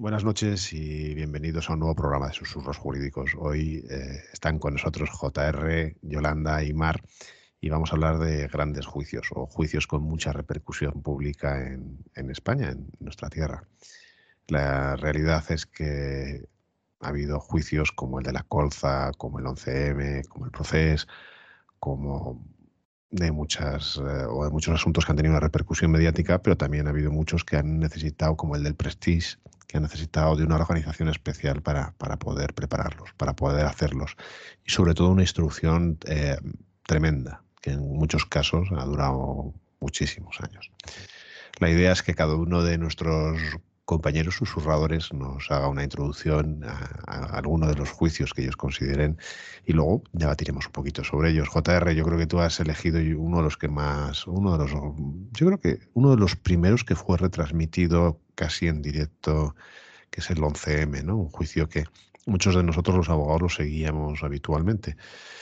[0.00, 3.32] Buenas noches y bienvenidos a un nuevo programa de Susurros Jurídicos.
[3.36, 7.02] Hoy eh, están con nosotros JR, Yolanda y Mar
[7.60, 12.68] y vamos a hablar de grandes juicios o juicios con mucha repercusión pública en, España,
[12.70, 13.64] en nuestra tierra.
[14.46, 16.48] La realidad es que
[17.00, 21.08] ha habido juicios como el de la Colza, como el 11M, como el Proces,
[21.80, 22.46] como
[23.10, 26.86] de muchas eh, o de muchos asuntos que han tenido una repercusión mediática, pero también
[26.86, 29.38] ha habido muchos que han necesitado, como el del Prestige,
[29.68, 34.16] que han necesitado de una organización especial para, para poder prepararlos, para poder hacerlos.
[34.64, 36.38] Y sobre todo una instrucción eh,
[36.86, 40.70] tremenda, que en muchos casos ha durado muchísimos años.
[41.60, 43.38] La idea es que cada uno de nuestros
[43.84, 49.18] compañeros susurradores nos haga una introducción a, alguno de los juicios que ellos consideren
[49.66, 51.48] y luego debatiremos un poquito sobre ellos.
[51.48, 54.70] JR, yo creo que tú has elegido uno de los que más, uno de los,
[54.70, 59.56] yo creo que uno de los primeros que fue retransmitido casi en directo,
[60.10, 61.16] que es el 11M, ¿no?
[61.16, 61.84] Un juicio que
[62.24, 64.96] muchos de nosotros los abogados lo seguíamos habitualmente.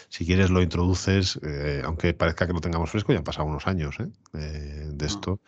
[0.08, 3.66] Si quieres lo introduces, eh, aunque parezca que lo tengamos fresco, ya han pasado unos
[3.66, 4.08] años ¿eh?
[4.32, 5.08] Eh, de ah.
[5.08, 5.40] esto.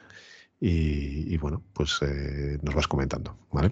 [0.61, 2.01] Y, bueno, pues
[2.63, 3.39] nos vas comentando.
[3.53, 3.71] ¿vale?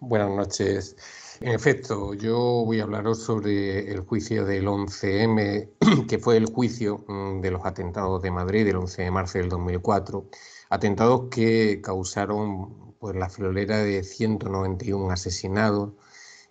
[0.00, 0.94] Buenas noches.
[1.40, 5.70] En efecto, yo voy a hablaros sobre el juicio del 11M,
[6.08, 9.48] que fue el juicio mm, de los atentados de Madrid del 11 de marzo del
[9.48, 10.28] 2004.
[10.68, 15.92] Atentados que causaron pues, la friolera de 191 asesinados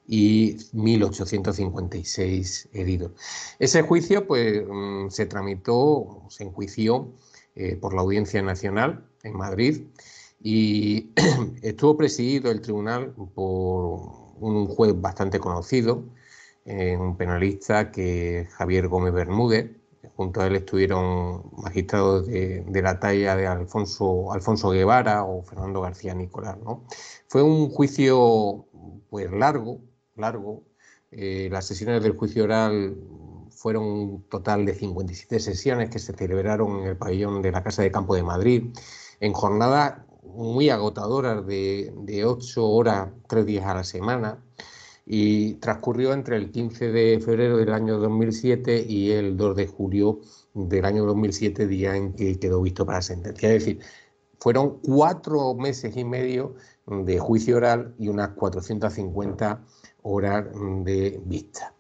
[0.07, 3.11] y 1.856 heridos.
[3.59, 7.11] Ese juicio pues, mm, se tramitó, se enjuició
[7.55, 9.81] eh, por la Audiencia Nacional en Madrid
[10.41, 11.11] y
[11.61, 13.99] estuvo presidido el tribunal por
[14.39, 16.05] un juez bastante conocido,
[16.63, 19.71] eh, un penalista que Javier Gómez Bermúdez.
[20.15, 26.13] Junto a él estuvieron magistrados de, la talla de Alfonso, Alfonso Guevara o Fernando García
[26.13, 26.57] Nicolás.
[26.63, 26.85] ¿no?
[27.27, 28.65] Fue un juicio
[29.09, 29.81] pues largo,
[30.15, 30.63] largo.
[31.11, 32.97] Eh, las sesiones del juicio oral
[33.49, 37.81] fueron un total de 57 sesiones que se celebraron en el pabellón de la Casa
[37.81, 38.65] de Campo de Madrid
[39.19, 44.39] en jornadas muy agotadoras de, de 8 horas, 3 días a la semana
[45.05, 50.19] y transcurrió entre el 15 de febrero del año 2007 y el 2 de julio
[50.53, 53.49] del año 2007, día en que quedó visto para sentencia.
[53.53, 53.79] Es decir,
[54.39, 56.55] fueron cuatro meses y medio
[56.87, 59.63] de juicio oral y unas 450
[60.03, 60.45] horas
[60.83, 61.73] de vista.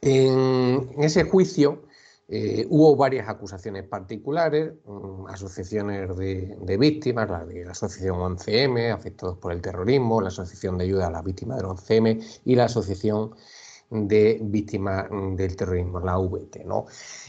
[0.00, 1.82] En, ese juicio
[2.28, 9.38] eh, hubo varias acusaciones particulares, mm, asociaciones de, víctimas, la de la Asociación 11M, afectados
[9.38, 13.30] por el terrorismo, la Asociación de Ayuda a las Víctimas del 11M y la Asociación
[13.90, 15.06] de Víctimas
[15.36, 16.66] del Terrorismo, la VT.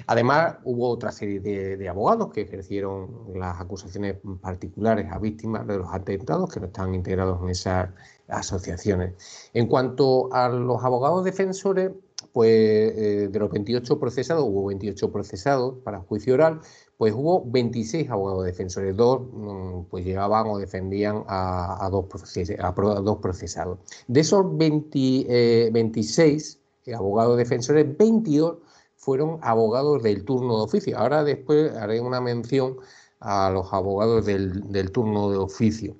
[0.07, 5.93] Además, hubo otra serie de, abogados que ejercieron las acusaciones particulares a víctimas de los
[5.93, 7.89] atentados que no están integrados en esas
[8.27, 9.13] asociaciones.
[9.53, 11.91] En cuanto a los abogados defensores,
[12.37, 16.61] pues eh, de los 28 procesados, hubo 28 procesados para juicio oral,
[16.95, 22.05] pues hubo 26 abogados defensores, dos mm, pues llegaban o defendían a, dos,
[23.19, 23.79] procesados.
[24.07, 25.25] De esos 26
[26.85, 28.57] eh, abogados defensores, 22
[28.97, 30.95] fueron abogados del turno de oficio.
[30.95, 32.77] Ahora después haré una mención
[33.19, 35.95] a los abogados del, turno de oficio.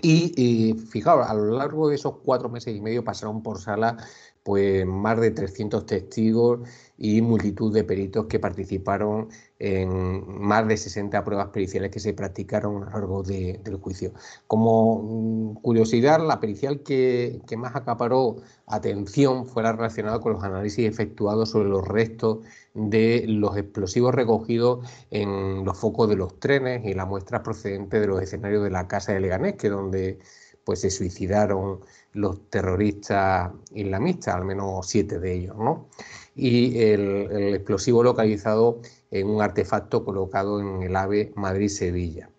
[0.00, 3.98] Y, y, fijaos, a lo largo de esos cuatro meses y medio pasaron por sala
[4.42, 6.60] pues más de 300 testigos
[6.96, 9.28] y multitud de peritos que participaron
[9.58, 14.12] en más de 60 pruebas periciales que se practicaron a lo largo del juicio.
[14.46, 18.36] Como mm, curiosidad, la pericial que, más acaparó
[18.66, 22.38] atención fue la relacionada con los análisis efectuados sobre los restos
[22.74, 28.06] de los explosivos recogidos en los focos de los trenes y la muestra procedente de
[28.06, 30.18] los escenarios de la casa de Leganés, que donde
[30.64, 31.80] pues se suicidaron
[32.12, 35.88] los terroristas islamistas, al menos siete de ellos, ¿no?
[36.34, 42.30] Y el, explosivo localizado en un artefacto colocado en el AVE Madrid-Sevilla.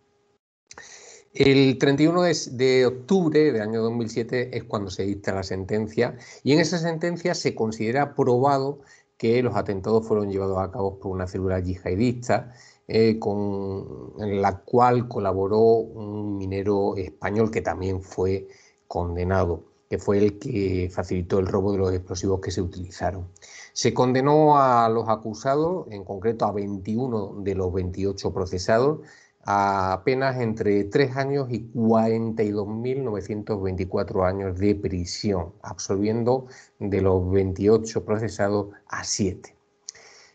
[1.33, 6.59] El 31 de, octubre del año 2007 es cuando se dicta la sentencia y en
[6.59, 8.81] esa sentencia se considera probado
[9.17, 12.53] que los atentados fueron llevados a cabo por una célula yihadista
[12.93, 18.49] eh, con, la cual colaboró un minero español que también fue
[18.85, 23.29] condenado, que fue el que facilitó el robo de los explosivos que se utilizaron.
[23.71, 28.99] Se condenó a los acusados, en concreto a 21 de los 28 procesados,
[29.45, 36.47] a apenas entre 3 años y 42.924 años de prisión, absolviendo
[36.79, 39.60] de los 28 procesados a 7.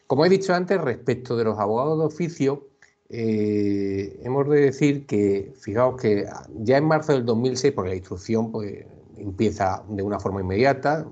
[0.06, 2.68] Como he dicho antes, respecto de los abogados de oficio,
[3.08, 6.26] eh, hemos de decir que, fijaos que
[6.60, 8.84] ya en marzo del 2006, porque la instrucción pues,
[9.16, 11.06] empieza de una forma inmediata,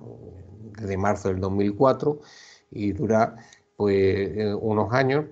[0.78, 2.20] desde marzo del 2004,
[2.70, 3.36] y dura
[3.76, 5.26] pues, eh, unos años.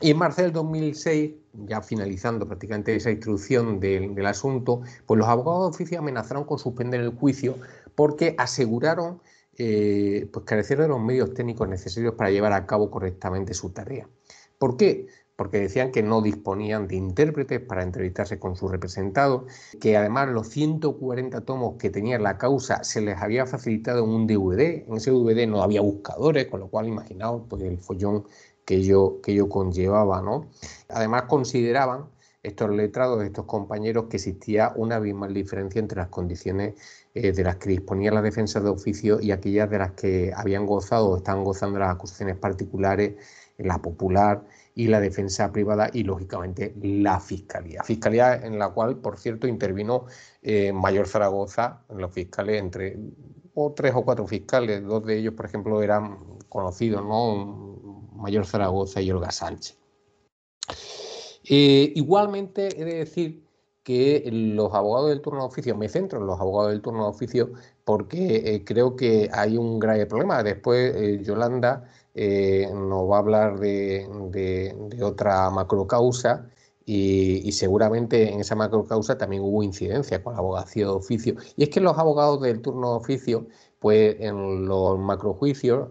[0.00, 1.32] Y en marzo del 2006,
[1.66, 7.00] ya finalizando prácticamente esa instrucción del, asunto, pues los abogados de oficio amenazaron con suspender
[7.00, 7.56] el juicio
[7.94, 9.20] porque aseguraron
[9.58, 14.08] eh, pues carecer de los medios técnicos necesarios para llevar a cabo correctamente su tarea.
[14.58, 15.08] ¿Por qué?
[15.38, 19.44] porque decían que no disponían de intérpretes para entrevistarse con sus representados,
[19.80, 24.26] que además los 140 tomos que tenía la causa se les había facilitado en un
[24.26, 28.24] DVD, en ese DVD no había buscadores, con lo cual imaginaos pues, el follón
[28.64, 30.20] que yo, que yo conllevaba.
[30.22, 30.48] ¿no?
[30.88, 32.06] Además consideraban
[32.42, 36.74] estos letrados, estos compañeros, que existía una abismal diferencia entre las condiciones
[37.14, 40.66] eh, de las que disponía la defensa de oficio y aquellas de las que habían
[40.66, 43.16] gozado o estaban gozando las acusaciones particulares,
[43.58, 44.44] la popular
[44.74, 47.82] y la defensa privada y, lógicamente, la fiscalía.
[47.82, 50.06] Fiscalía en la cual, por cierto, intervino
[50.42, 52.96] eh, Mayor Zaragoza, los fiscales, entre
[53.54, 58.08] o tres o cuatro fiscales, dos de ellos, por ejemplo, eran conocidos, ¿no?
[58.14, 59.76] Mayor Zaragoza y Olga Sánchez.
[61.48, 63.44] Eh, igualmente, he de decir
[63.82, 67.10] que los abogados del turno de oficio, me centro en los abogados del turno de
[67.10, 67.52] oficio
[67.84, 70.42] porque eh, creo que hay un grave problema.
[70.42, 76.50] Después, Yolanda eh, nos va a hablar de, otra macrocausa
[76.84, 81.36] y, y, seguramente en esa macrocausa también hubo incidencia con la abogacía de oficio.
[81.56, 83.46] Y es que los abogados del turno de oficio,
[83.78, 85.88] pues en los macrojuicios,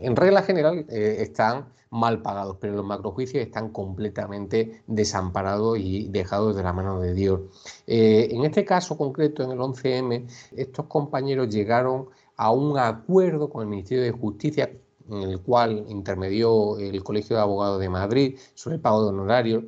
[0.00, 6.62] en regla general están mal pagados, pero los macrojuicios están completamente desamparados y dejados de
[6.62, 7.40] la mano de Dios.
[7.86, 10.26] en este caso concreto, en el 11M,
[10.56, 14.70] estos compañeros llegaron a un acuerdo con el Ministerio de Justicia
[15.10, 19.64] en el cual intermedió el Colegio de Abogados de Madrid sobre el pago de honorarios,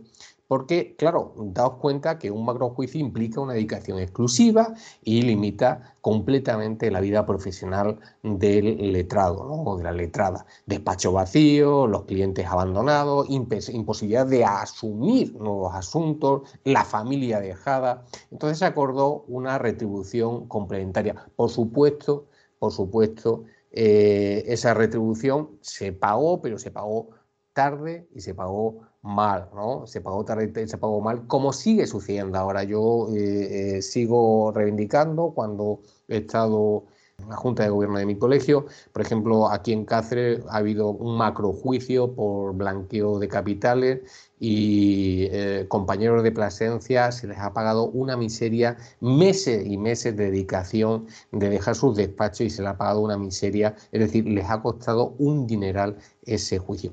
[0.50, 6.98] porque, claro, daos cuenta que un macrojuicio implica una dedicación exclusiva y limita completamente la
[6.98, 10.44] vida profesional del letrado o de la letrada.
[10.66, 18.04] Despacho vacío, los clientes abandonados, imposibilidad de asumir nuevos asuntos, la familia dejada.
[18.32, 21.14] Entonces se acordó una retribución complementaria.
[21.36, 22.26] Por supuesto,
[22.58, 27.10] por supuesto, eh, esa retribución se pagó, pero se pagó
[27.52, 29.86] tarde y se pagó mal, ¿no?
[29.86, 32.64] Se pagó tarde y se pagó mal, como sigue sucediendo ahora.
[32.64, 36.84] Yo eh, eh, sigo reivindicando cuando he estado
[37.28, 38.66] la Junta de Gobierno de mi colegio.
[38.92, 44.00] Por ejemplo, aquí en Cáceres ha habido un macrojuicio por blanqueo de capitales
[44.38, 50.30] y eh, compañeros de Plasencia se les ha pagado una miseria, meses y meses de
[50.30, 54.48] dedicación de dejar sus despachos y se les ha pagado una miseria, es decir, les
[54.48, 56.92] ha costado un dineral ese juicio.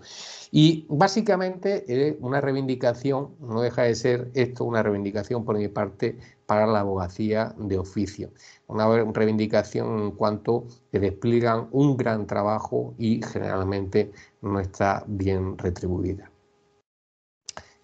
[0.52, 6.18] Y básicamente es una reivindicación, no deja de ser esto una reivindicación por mi parte
[6.48, 8.32] para la abogacía de oficio.
[8.68, 14.12] Una reivindicación en cuanto que despliegan un gran trabajo y generalmente
[14.42, 16.32] no está bien retribuida.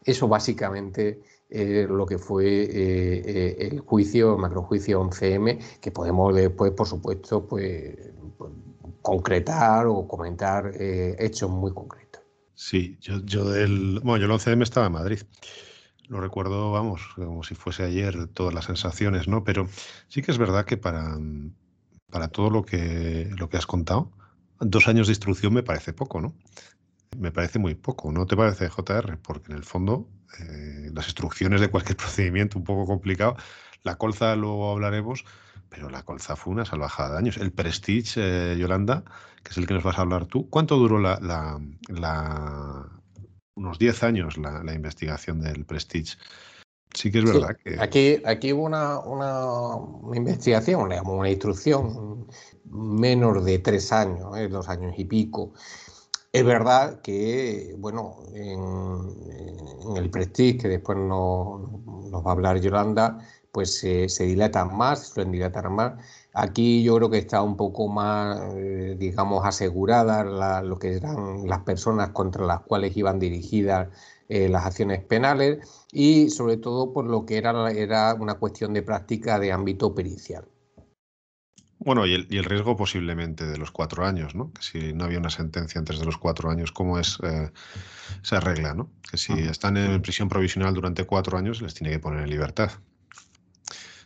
[0.03, 6.33] Eso básicamente es lo que fue eh, eh, el juicio, el macrojuicio 11M, que podemos
[6.33, 7.95] después, por supuesto, pues,
[8.37, 8.51] pues
[9.01, 12.23] concretar o comentar eh, hechos muy concretos.
[12.55, 13.99] Sí, yo, yo del.
[14.03, 15.19] Bueno, yo el 11M estaba en Madrid.
[16.09, 19.43] Lo recuerdo, vamos, como si fuese ayer todas las sensaciones, ¿no?
[19.43, 19.67] Pero
[20.07, 21.17] sí que es verdad que para,
[22.11, 24.11] para todo lo que, lo que has contado,
[24.59, 26.35] dos años de instrucción me parece poco, ¿no?
[27.17, 29.17] me parece muy poco, ¿no te parece, JR?
[29.17, 30.07] Porque en el fondo
[30.39, 33.35] eh, las instrucciones de cualquier procedimiento un poco complicado,
[33.83, 35.25] la colza luego hablaremos,
[35.69, 37.37] pero la colza fue una salvajada de años.
[37.37, 39.03] El Prestige, eh, Yolanda,
[39.43, 41.59] que es el que nos vas a hablar tú, ¿cuánto duró la, la,
[43.55, 46.17] unos 10 años la, investigación del Prestige?
[46.93, 47.79] Sí que es verdad que...
[47.79, 52.27] Aquí, aquí hubo una, una, investigación, una instrucción,
[52.65, 54.47] menos de tres años, ¿eh?
[54.47, 55.53] dos años y pico.
[56.33, 61.61] Es verdad que, bueno, en, el Prestige, que después nos,
[62.25, 63.19] va a hablar Yolanda,
[63.51, 65.93] pues se, dilatan más, se suelen dilatar más.
[66.33, 71.59] Aquí yo creo que está un poco más, eh, digamos, asegurada lo que eran las
[71.59, 73.89] personas contra las cuales iban dirigidas
[74.29, 75.59] eh, las acciones penales
[75.91, 80.45] y sobre todo por lo que era, era una cuestión de práctica de ámbito pericial.
[81.77, 84.53] Bueno, y el, riesgo posiblemente de los cuatro años, ¿no?
[84.53, 87.51] Que si no había una sentencia antes de los cuatro años, ¿cómo es eh,
[88.23, 88.89] esa regla, ¿no?
[89.11, 92.71] Que si están en prisión provisional durante cuatro años, les tiene que poner en libertad.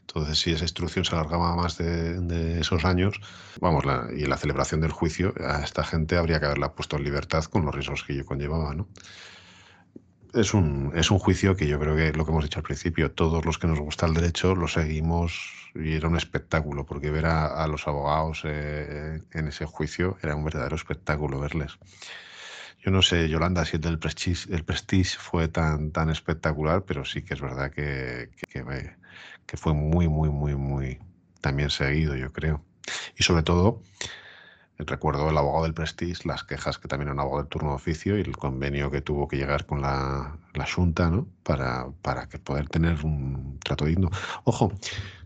[0.07, 3.19] Entonces, si esa instrucción se alargaba más de, esos años,
[3.59, 3.83] vamos,
[4.15, 7.65] y la celebración del juicio, a esta gente habría que haberla puesto en libertad con
[7.65, 8.87] los riesgos que ello conllevaba, ¿no?
[10.33, 13.11] es un, es un juicio que yo creo que lo que hemos dicho al principio,
[13.11, 17.25] todos los que nos gusta el derecho lo seguimos y era un espectáculo, porque ver
[17.25, 21.77] a, los abogados eh, en ese juicio era un verdadero espectáculo verles.
[22.79, 27.03] Yo no sé, Yolanda, si el del Prestige, el Prestige fue tan, tan espectacular, pero
[27.03, 28.63] sí que es verdad que, que
[29.55, 30.99] fue muy, muy, muy, muy
[31.39, 32.61] también seguido, yo creo.
[33.15, 33.81] Y sobre todo,
[34.79, 37.75] Recuerdo el abogado del Prestige, las quejas que también era un abogado del turno de
[37.75, 41.27] oficio y el convenio que tuvo que llegar con la, la Junta ¿no?
[41.41, 44.11] para, para que poder tener un trato digno.
[44.43, 44.71] Ojo,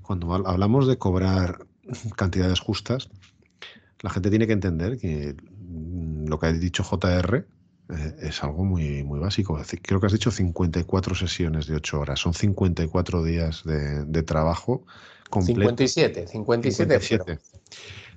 [0.03, 1.65] cuando hablamos de cobrar
[2.15, 3.09] cantidades justas,
[3.99, 7.45] la gente tiene que entender que mm, lo que ha dicho JR
[7.91, 9.59] eh, es algo muy, muy básico.
[9.81, 12.19] Creo que has dicho 54 sesiones de 8 horas.
[12.19, 14.85] Son 54 días de, de trabajo
[15.29, 15.61] completo.
[15.61, 16.99] 57, 57.
[16.99, 17.39] 57.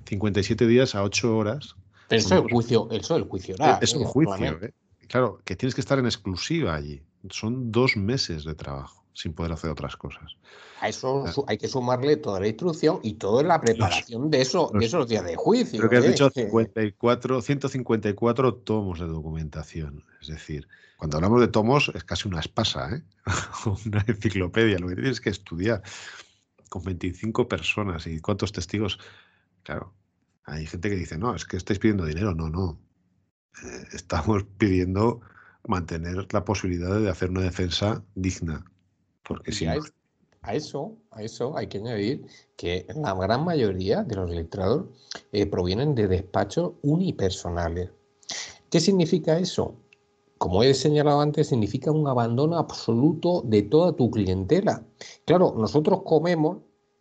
[0.05, 1.75] 57 días a 8 horas.
[2.09, 3.55] eso es el juicio, eso es el juicio.
[3.81, 4.73] es un juicio, ¿eh?
[5.07, 7.03] Claro, que tienes que estar en exclusiva allí.
[7.29, 10.35] Son dos meses de trabajo sin poder hacer otras cosas.
[10.81, 14.85] A eso hay que sumarle toda la instrucción y toda la preparación de, eso, de
[14.85, 15.79] esos días de juicio.
[15.79, 16.09] Creo que has ¿eh?
[16.09, 20.03] dicho 54, 154 tomos de documentación.
[20.21, 20.67] Es decir,
[20.97, 23.03] cuando hablamos de tomos es casi una espasa, ¿eh?
[23.85, 24.77] una enciclopedia.
[24.77, 25.81] Lo que tienes que estudiar
[26.69, 28.99] con 25 personas y cuántos testigos.
[29.63, 29.93] Claro,
[30.43, 32.35] hay gente que dice, no, es que estáis pidiendo dinero.
[32.35, 32.79] No, no.
[33.63, 35.21] Eh, estamos pidiendo
[35.67, 38.65] mantener la posibilidad de hacer una defensa digna.
[39.27, 39.75] Porque si a,
[40.53, 44.85] eso, a eso hay que añadir que la gran mayoría de los letrados
[45.31, 47.89] eh, provienen de despachos unipersonales.
[48.69, 49.75] ¿Qué significa eso?
[50.37, 54.85] Como he señalado antes, significa un abandono absoluto de toda tu clientela.
[55.25, 56.57] Claro, nosotros comemos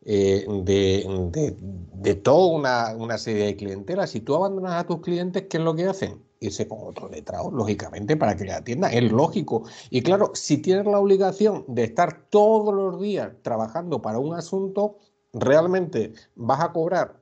[0.07, 4.11] eh, de, toda una, serie de clientelas.
[4.11, 6.23] Si tú abandonas a tus clientes, ¿qué es lo que hacen?
[6.47, 8.93] Irse con otro letrado, lógicamente, para que le atienda.
[8.93, 9.65] Es lógico.
[9.91, 14.99] Y claro, si tienes la obligación de estar todos los días trabajando para un asunto,
[15.33, 17.21] realmente vas a cobrar,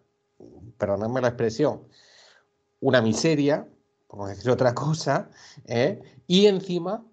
[0.78, 1.82] perdonadme la expresión,
[2.80, 3.66] una miseria,
[4.08, 5.30] por decir otra cosa,
[5.66, 6.00] ¿eh?
[6.26, 7.04] y encima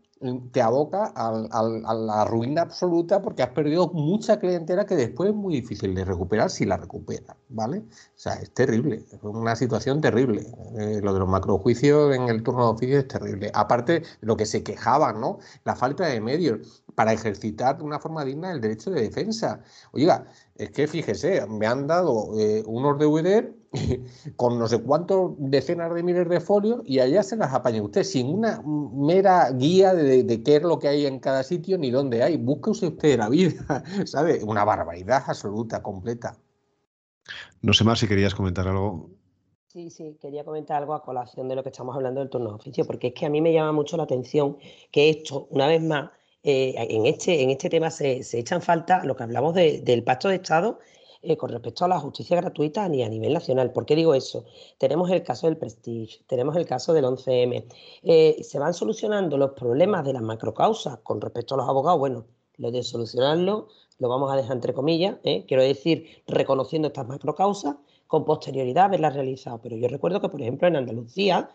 [0.52, 5.56] te aboca a la ruina absoluta porque has perdido mucha clientela que después es muy
[5.56, 7.80] difícil de recuperar si la recuperas, ¿vale?
[7.80, 7.84] O
[8.16, 10.46] sea, es terrible, es una situación terrible.
[10.78, 13.50] Eh, lo de los macrojuicios en el turno de oficio es terrible.
[13.54, 15.40] Aparte, lo que se quejaban, ¿no?
[15.64, 19.62] La falta de medios para ejercitar de una forma digna el derecho de defensa.
[19.94, 23.54] Oiga, es que fíjese, me han dado eh, unos DVD
[24.36, 28.04] con no sé cuántos decenas de miles de folios y allá se las apaña usted
[28.04, 32.24] sin una mera guía de, qué es lo que hay en cada sitio ni dónde
[32.24, 32.38] hay.
[32.38, 34.44] Busque usted la vida, ¿sabe?
[34.44, 36.36] Una barbaridad absoluta, completa.
[37.62, 39.12] No sé más si querías comentar algo.
[39.68, 42.56] Sí, sí, quería comentar algo a colación de lo que estamos hablando del turno de
[42.56, 44.58] oficio, porque es que a mí me llama mucho la atención
[44.92, 46.10] que esto, una vez más,
[46.42, 50.30] eh, en, este, en este tema se, se echan falta lo que hablamos del pacto
[50.30, 50.80] de Estado
[51.22, 53.72] eh, con respecto a la justicia gratuita ni a nivel nacional.
[53.72, 54.46] ¿Por qué digo eso?
[54.78, 57.66] Tenemos el caso del Prestige, tenemos el caso del 11M.
[58.04, 62.00] Eh, se van solucionando los problemas de las macrocausas con respecto a los abogados.
[62.00, 62.26] Bueno,
[62.58, 63.68] lo de solucionarlo
[64.00, 67.76] lo vamos a dejar entre comillas, quiero decir, reconociendo estas macrocausas,
[68.08, 69.60] con posterioridad haberlas realizado.
[69.62, 71.52] Pero yo recuerdo que, por ejemplo, en Andalucía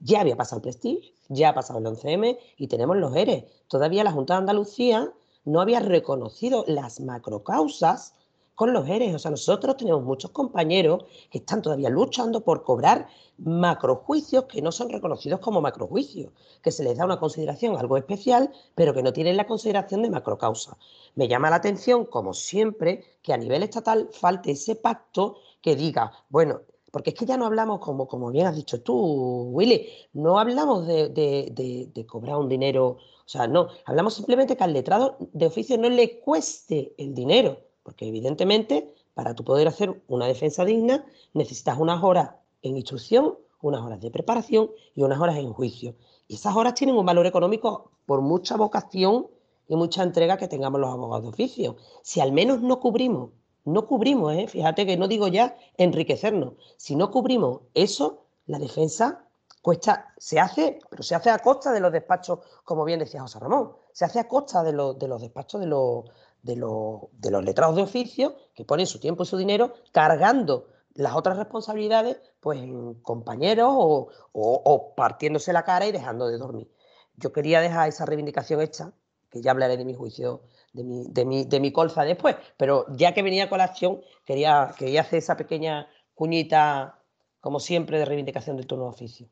[0.00, 3.48] ya había pasado el Prestige, ya ha pasado el 11M y tenemos los ERE.
[3.68, 5.12] Todavía la Junta de Andalucía
[5.44, 8.14] no había reconocido las macrocausas
[8.58, 9.14] con los ERE.
[9.14, 13.06] O sea, nosotros tenemos muchos compañeros que están todavía luchando por cobrar
[13.38, 18.50] macrojuicios que no son reconocidos como macrojuicios, que se les da una consideración algo especial,
[18.74, 20.76] pero que no tienen la consideración de macrocausa.
[21.14, 26.10] Me llama la atención, como siempre, que a nivel estatal falte ese pacto que diga,
[26.28, 30.36] bueno, porque es que ya no hablamos, como, como bien has dicho tú, Willy, no
[30.36, 35.78] hablamos de, cobrar un dinero, o sea, no, hablamos simplemente que al letrado de oficio
[35.78, 41.78] no le cueste el dinero, porque evidentemente para tú poder hacer una defensa digna necesitas
[41.78, 45.94] unas horas en instrucción, unas horas de preparación y unas horas en juicio.
[46.26, 49.28] Y esas horas tienen un valor económico por mucha vocación
[49.66, 51.76] y mucha entrega que tengamos los abogados de oficio.
[52.02, 53.30] Si al menos no cubrimos
[53.64, 54.46] no cubrimos, ¿eh?
[54.48, 59.24] fíjate que no digo ya enriquecernos, si no cubrimos eso, la defensa
[59.62, 63.38] cuesta, se hace, pero se hace a costa de los despachos, como bien decía José
[63.38, 66.04] Ramón, se hace a costa de, los, de los despachos de los,
[66.42, 70.68] de, los, de los letrados de oficio que ponen su tiempo y su dinero cargando
[70.94, 76.70] las otras responsabilidades pues en compañeros o, o partiéndose la cara y dejando de dormir.
[77.16, 78.92] Yo quería dejar esa reivindicación hecha,
[79.30, 80.42] que ya hablaré de mi juicio
[80.72, 82.36] de mi, de mi, de mi colza después.
[82.56, 87.02] Pero ya que venía con la acción, quería, quería hacer esa pequeña cuñita,
[87.40, 89.28] como siempre, de reivindicación del turno de oficio.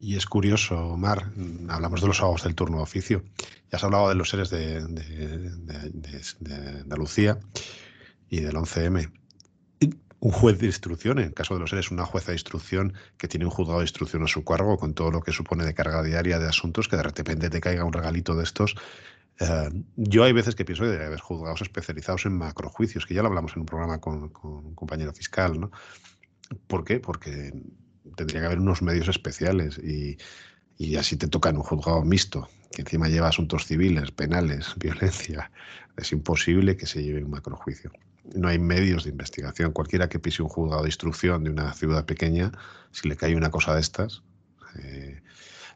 [0.00, 1.32] Y es curioso, Omar,
[1.68, 3.24] hablamos de los abogados del turno de oficio.
[3.70, 4.76] Ya has hablado de los seres de,
[6.82, 7.40] Andalucía
[8.28, 9.10] y del 11M.
[10.20, 13.28] Un juez de instrucción, en el caso de los seres, una jueza de instrucción que
[13.28, 16.02] tiene un juzgado de instrucción a su cargo con todo lo que supone de carga
[16.02, 18.76] diaria de asuntos, que de repente te caiga un regalito de estos.
[19.40, 23.22] Eh, yo hay veces que pienso que debe haber juzgados especializados en macrojuicios, que ya
[23.22, 25.70] lo hablamos en un programa con, con un compañero fiscal, ¿no?
[26.66, 26.98] ¿Por qué?
[26.98, 27.52] Porque
[28.16, 30.16] tendría que haber unos medios especiales y,
[30.96, 35.50] así te toca en un juzgado mixto, que encima lleva asuntos civiles, penales, violencia.
[35.96, 37.90] Es imposible que se lleve un macrojuicio.
[38.34, 39.72] No hay medios de investigación.
[39.72, 42.52] Cualquiera que pise un juzgado de instrucción de una ciudad pequeña,
[42.92, 44.22] si le cae una cosa de estas,
[44.78, 45.20] eh,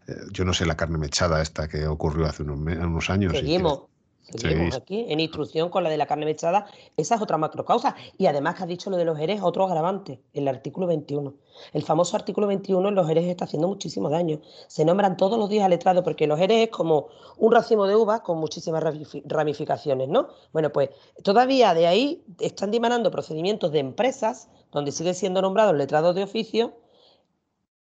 [0.06, 3.32] eh, yo no sé la carne mechada esta que ocurrió hace unos, unos años.
[3.32, 3.91] Seguimos.
[4.22, 6.66] Seguimos aquí en instrucción con la de la carne mechada.
[6.96, 7.96] Esa es otra macrocausa.
[8.16, 11.34] Y además que has dicho lo de los ERES, otro agravante, el artículo 21.
[11.72, 14.40] El famoso artículo 21 en los ERES está haciendo muchísimo daño.
[14.68, 17.96] Se nombran todos los días al letrado porque los ERES es como un racimo de
[17.96, 18.82] uvas con muchísimas
[19.24, 20.28] ramificaciones, ¿no?
[20.52, 20.90] Bueno, pues
[21.22, 26.22] todavía de ahí están dimanando procedimientos de empresas donde sigue siendo nombrado el letrado de
[26.22, 26.74] oficio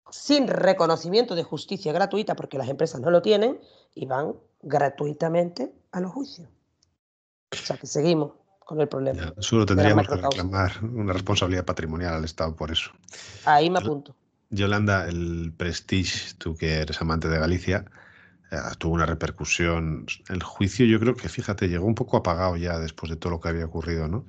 [0.09, 3.59] sin reconocimiento de justicia gratuita porque las empresas no lo tienen
[3.93, 6.47] y van gratuitamente a los juicios.
[7.51, 9.33] O sea que seguimos con el problema.
[9.39, 12.91] solo tendríamos que reclamar una responsabilidad patrimonial al Estado por eso.
[13.45, 14.15] Ahí me apunto.
[14.49, 17.85] Yolanda, el Prestige, tú que eres amante de Galicia,
[18.51, 20.05] eh, tuvo una repercusión.
[20.29, 23.39] El juicio yo creo que, fíjate, llegó un poco apagado ya después de todo lo
[23.39, 24.25] que había ocurrido, ¿no?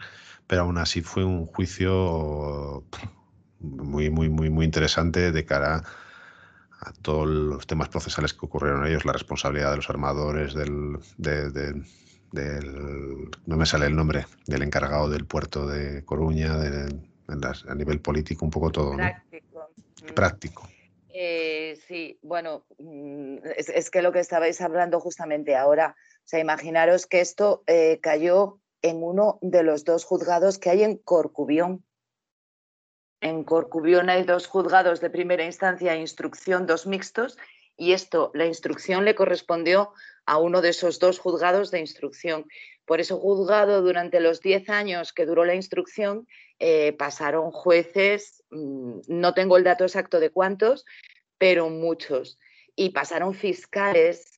[0.47, 2.85] Pero aún así fue un juicio
[3.61, 5.85] muy, muy, muy, muy interesante de cara a
[7.03, 10.99] todos los temas procesales que ocurrieron a ellos, la responsabilidad de los armadores, del,
[13.47, 18.51] no me sale el nombre, del encargado del puerto de Coruña, a nivel político, un
[18.51, 18.97] poco todo.
[18.97, 19.71] Práctico.
[20.15, 20.69] Práctico.
[21.21, 27.07] Eh, sí, bueno, mm, es, que lo que estabais hablando justamente ahora, o sea, imaginaros
[27.07, 31.85] que esto eh, cayó en uno de los dos juzgados que hay en Corcubión,
[33.21, 37.37] en Corcubión hay dos juzgados de primera instancia e instrucción, dos mixtos,
[37.77, 39.93] y esto, la instrucción le correspondió
[40.27, 42.47] a uno de esos dos juzgados de instrucción.
[42.85, 46.27] Por eso juzgado, durante los diez años que duró la instrucción,
[46.59, 50.85] eh, pasaron jueces, mm, no tengo el dato exacto de cuántos,
[51.39, 52.39] pero muchos.
[52.75, 54.38] Y pasaron fiscales,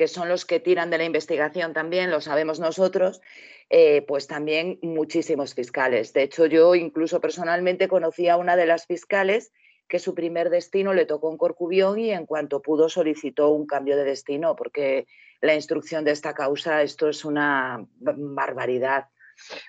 [0.00, 3.20] que son los que tiran de la investigación también, lo sabemos nosotros,
[3.68, 6.14] eh, pues también muchísimos fiscales.
[6.14, 9.52] De hecho, yo incluso personalmente conocí a una de las fiscales
[9.88, 13.94] que su primer destino le tocó en Corcubión y en cuanto pudo solicitó un cambio
[13.94, 15.06] de destino, porque
[15.42, 19.08] la instrucción de esta causa, esto es una barbaridad.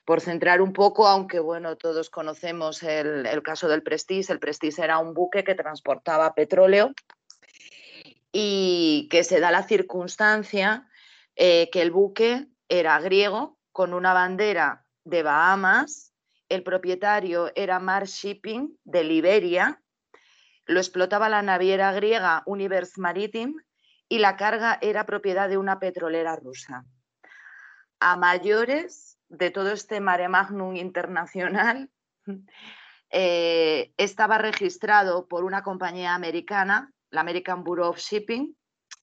[0.05, 4.97] Por centrar un poco, aunque bueno, todos conocemos el, caso del Prestige, el Prestige era
[4.97, 6.93] un buque que transportaba petróleo
[8.31, 10.87] y que se da la circunstancia
[11.35, 16.13] eh, que el buque era griego, con una bandera de Bahamas,
[16.49, 19.81] el propietario era Mars Shipping de Liberia,
[20.65, 23.55] lo explotaba la naviera griega Universe Maritime
[24.09, 26.85] y la carga era propiedad de una petrolera rusa.
[27.99, 31.89] A mayores de todo este mare magnum internacional,
[33.09, 38.55] eh, estaba registrado por una compañía americana, la American Bureau of Shipping,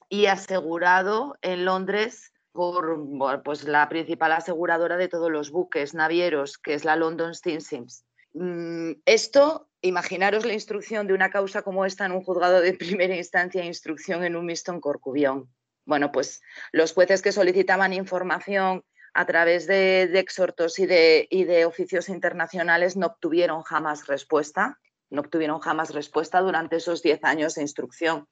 [0.09, 6.75] y asegurado en Londres por pues, la principal aseguradora de todos los buques navieros, que
[6.75, 8.05] es la London Steam Sims.
[8.33, 13.17] Mm, esto, imaginaros la instrucción de una causa como esta en un juzgado de primera
[13.17, 15.49] instancia e instrucción en un mixto en Corcubión.
[15.85, 16.43] Bueno, pues
[16.73, 22.97] los jueces que solicitaban información a través de, exhortos y de, y de oficios internacionales
[22.97, 24.79] no obtuvieron jamás respuesta,
[25.11, 28.29] no obtuvieron jamás respuesta durante esos 10 años de instrucción.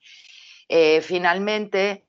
[0.69, 2.07] Eh, finalmente,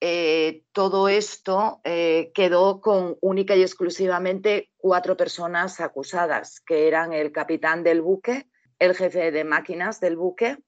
[0.00, 7.32] eh, todo esto eh, quedó con única y exclusivamente cuatro personas acusadas, que eran el
[7.32, 8.46] capitán del buque,
[8.78, 10.58] el jefe de máquinas del buque,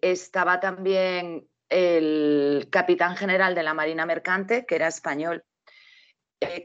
[0.00, 5.44] estaba también el capitán general de la Marina Mercante, que era español.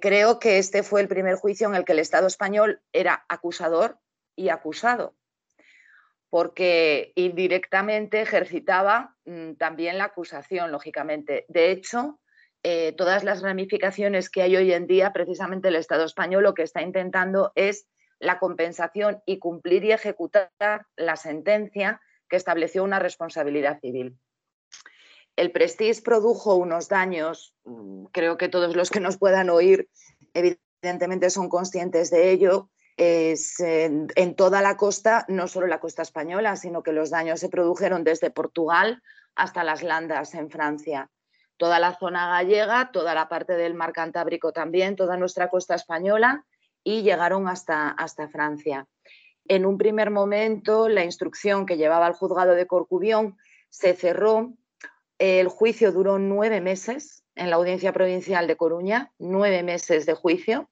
[0.01, 3.99] Creo que este fue el primer juicio en el que el Estado español era acusador
[4.35, 5.15] y acusado
[6.31, 11.45] porque indirectamente ejercitaba mm, también la acusación, lógicamente.
[11.49, 12.21] De hecho,
[12.63, 16.63] eh, todas las ramificaciones que hay hoy en día, precisamente el Estado español lo que
[16.63, 17.85] está intentando es
[18.17, 24.17] la compensación y cumplir y ejecutar la sentencia que estableció una responsabilidad civil.
[25.35, 29.89] El Prestige produjo unos daños, mm, creo que todos los que nos puedan oír
[30.33, 36.55] evidentemente son conscientes de ello, es en, toda la costa, no solo la costa española,
[36.55, 39.01] sino que los daños se produjeron desde Portugal
[39.35, 41.09] hasta las Landas en Francia.
[41.57, 46.45] Toda la zona gallega, toda la parte del mar Cantábrico también, toda nuestra costa española
[46.83, 48.87] y llegaron hasta, hasta Francia.
[49.47, 53.37] En un primer momento, la instrucción que llevaba al juzgado de Corcubión
[53.69, 54.53] se cerró.
[55.17, 60.70] El juicio duró nueve meses en la audiencia provincial de Coruña, nueve meses de juicio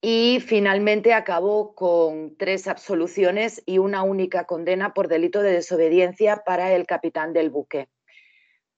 [0.00, 6.72] y finalmente acabó con tres absoluciones y una única condena por delito de desobediencia para
[6.72, 7.88] el capitán del buque,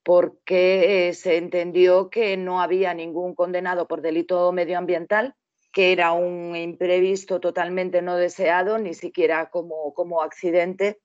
[0.03, 5.35] porque eh, se entendió que no había ningún condenado por delito medioambiental,
[5.71, 10.99] que era un imprevisto totalmente no deseado, ni siquiera como, como accidente.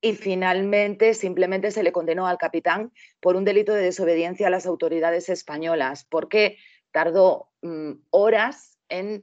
[0.00, 4.64] Y finalmente simplemente se le condenó al capitán por un delito de desobediencia a las
[4.64, 6.56] autoridades españolas, porque
[6.90, 9.22] tardó mm, horas en,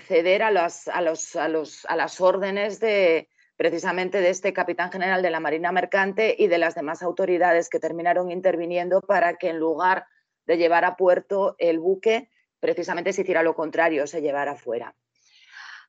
[0.00, 6.36] ceder a, a, las órdenes de precisamente de este capitán general de la Marina Mercante
[6.38, 10.06] y de las demás autoridades que terminaron interviniendo para que en lugar
[10.46, 12.30] de llevar a puerto el buque,
[12.60, 14.94] precisamente se hiciera lo contrario, se llevara fuera.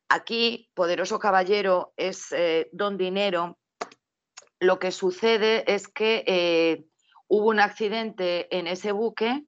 [0.09, 3.59] Aquí, poderoso caballero es eh, don dinero.
[4.59, 6.85] Lo que sucede es que eh,
[7.27, 9.43] hubo un accidente en ese buque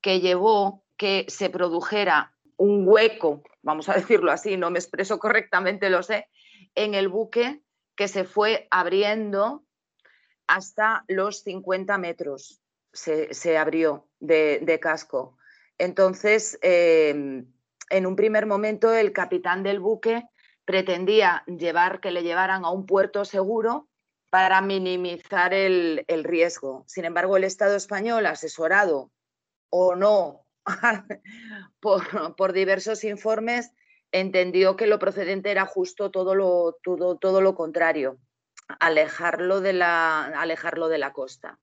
[0.00, 5.90] que llevó que se produjera un hueco, vamos a decirlo así, no me expreso correctamente,
[5.90, 6.28] lo sé,
[6.74, 7.62] en el buque
[7.96, 9.64] que se fue abriendo
[10.46, 12.60] hasta los 50 metros,
[12.92, 15.36] se, abrió de, casco.
[15.78, 17.46] Entonces, em,
[17.90, 20.22] en un primer momento, el capitán del buque
[20.64, 23.88] pretendía llevar que le llevaran a un puerto seguro
[24.30, 26.84] para minimizar el, el riesgo.
[26.86, 29.10] Sin embargo, el Estado español, asesorado
[29.70, 30.43] o no
[31.80, 33.70] por, diversos informes,
[34.12, 38.18] entendió que lo procedente era justo todo lo, todo, todo lo contrario,
[38.80, 41.58] alejarlo de, la, alejarlo de la costa.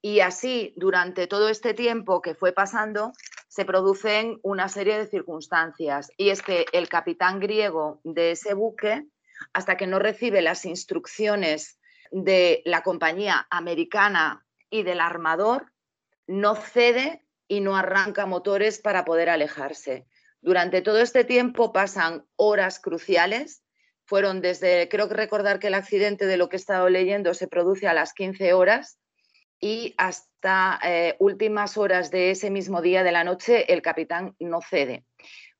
[0.00, 3.12] Y así, durante todo este tiempo que fue pasando,
[3.48, 6.10] se producen una serie de circunstancias.
[6.18, 9.06] Y es que el capitán griego de ese buque,
[9.52, 11.78] hasta que no recibe las instrucciones
[12.10, 15.72] de la compañía americana y del armador,
[16.26, 20.06] no cede y no arranca motores para poder alejarse.
[20.40, 23.62] Durante todo este tiempo pasan horas cruciales.
[24.04, 27.48] Fueron desde, creo que recordar que el accidente de lo que he estado leyendo se
[27.48, 28.98] produce a las 15 horas
[29.58, 34.60] y hasta eh, últimas horas de ese mismo día de la noche el capitán no
[34.60, 35.06] cede.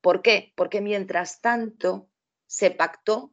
[0.03, 0.53] ¿Por qué?
[0.57, 2.11] Porque mientras tanto
[2.47, 3.33] se pactó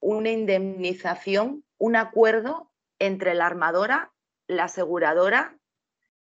[0.00, 4.14] una indemnización, un acuerdo entre la armadora,
[4.46, 5.55] la aseguradora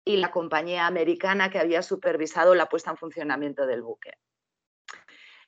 [0.06, 4.12] y la compañía americana que había supervisado la puesta en funcionamiento del buque.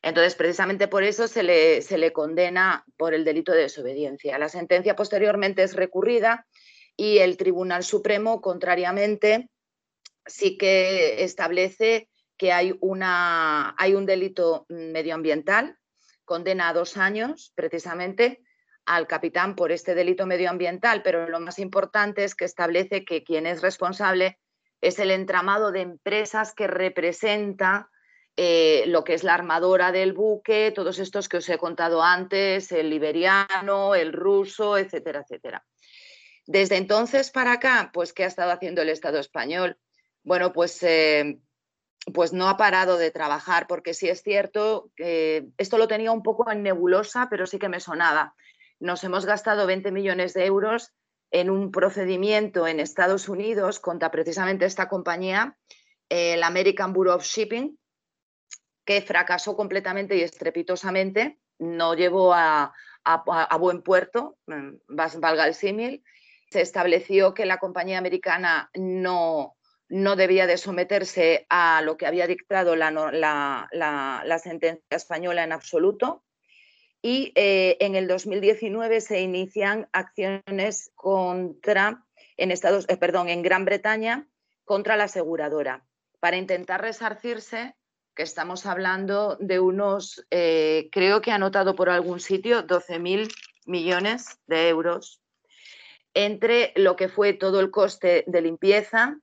[0.03, 4.37] Entonces, precisamente por eso se le, se le, condena por el delito de desobediencia.
[4.37, 6.45] La sentencia posteriormente es recurrida
[6.97, 9.49] y el Tribunal Supremo, contrariamente,
[10.27, 15.79] sí que establece que hay, una, hay un delito medioambiental,
[16.25, 18.43] condena a dos años precisamente
[18.87, 23.47] al capitán por este delito medioambiental, pero lo más importante es que establece que quien
[23.47, 24.39] es responsable
[24.81, 27.91] es el entramado de empresas que representa
[28.37, 32.71] eh, lo que es la armadora del buque, todos estos que os he contado antes,
[32.71, 35.65] el liberiano, el ruso, etcétera, etcétera.
[36.47, 39.77] Desde entonces para acá, pues, ¿qué ha estado haciendo el Estado español?
[40.23, 41.41] Bueno, pues, eh,
[42.15, 46.23] pues no ha parado de trabajar, porque sí es cierto, que esto lo tenía un
[46.23, 48.35] poco en nebulosa, pero sí que me sonaba.
[48.79, 50.93] Nos hemos gastado 20 millones de euros
[51.31, 55.57] en un procedimiento en Estados Unidos contra precisamente esta compañía,
[56.09, 57.79] el American Bureau of Shipping,
[58.85, 62.73] que fracasó completamente y estrepitosamente, no llevó a,
[63.59, 66.03] buen puerto, valga el símil.
[66.51, 69.57] Se estableció que la compañía americana no,
[69.89, 73.69] no debía de someterse a lo que había dictado la
[74.43, 76.25] sentencia española en absoluto
[77.03, 82.05] y eh, en el 2019 se inician acciones contra,
[82.37, 84.29] en, Estados, eh, perdón, en Gran Bretaña
[84.65, 85.85] contra la aseguradora
[86.21, 87.75] para intentar resarcirse,
[88.15, 93.33] que estamos hablando de unos, eh, creo que anotado por algún sitio, 12.000
[93.67, 95.21] millones de euros
[96.15, 99.21] entre lo que fue todo el coste de limpieza,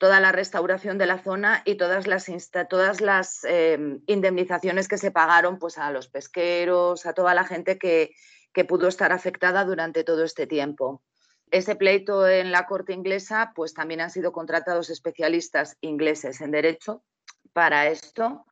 [0.00, 2.24] toda la restauración de la zona y todas las,
[2.70, 7.78] todas las em, indemnizaciones que se pagaron pues, a los pesqueros, a toda la gente
[7.78, 8.12] que,
[8.54, 11.02] que pudo estar afectada durante todo este tiempo.
[11.50, 17.04] Ese pleito en la Corte inglesa, pues también han sido contratados especialistas ingleses en derecho
[17.52, 18.46] para esto.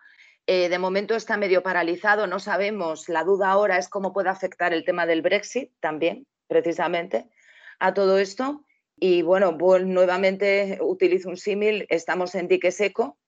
[0.47, 4.75] Eh, de momento está medio paralizado, no sabemos, la duda ahora es cómo puede afectar
[4.75, 7.31] el tema del Brexit también, precisamente,
[7.79, 8.67] a todo esto.
[9.01, 13.19] Y bueno, nuevamente utilizo un símil, estamos en dique seco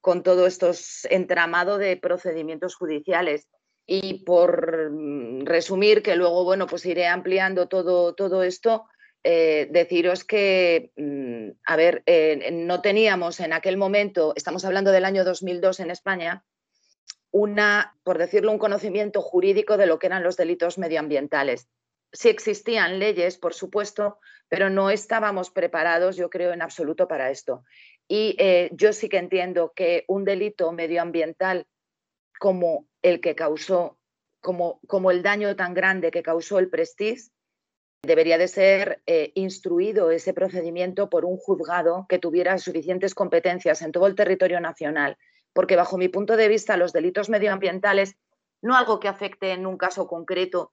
[0.00, 3.48] con todo estos entramado de procedimientos judiciales.
[3.86, 8.86] Y por mm, resumir, que luego, bueno, pues iré ampliando todo, todo esto,
[9.22, 15.04] eh, deciros que, mm, a ver, eh, no teníamos en aquel momento, estamos hablando del
[15.04, 16.44] año 2002 en España,
[17.30, 21.68] una, por decirlo, un conocimiento jurídico de lo que eran los delitos medioambientales.
[22.12, 24.18] Sí existían leyes, por supuesto,
[24.48, 27.64] pero no estábamos preparados, yo creo, en absoluto para esto.
[28.08, 31.66] Y eh, yo sí que entiendo que un delito medioambiental
[32.40, 33.98] como el que causó,
[34.40, 37.30] como, el daño tan grande que causó el Prestige,
[38.02, 43.92] debería de ser eh, instruido ese procedimiento por un juzgado que tuviera suficientes competencias en
[43.92, 45.18] todo el territorio nacional,
[45.52, 48.16] porque bajo mi punto de vista los delitos medioambientales,
[48.62, 50.72] no algo que afecte en un caso concreto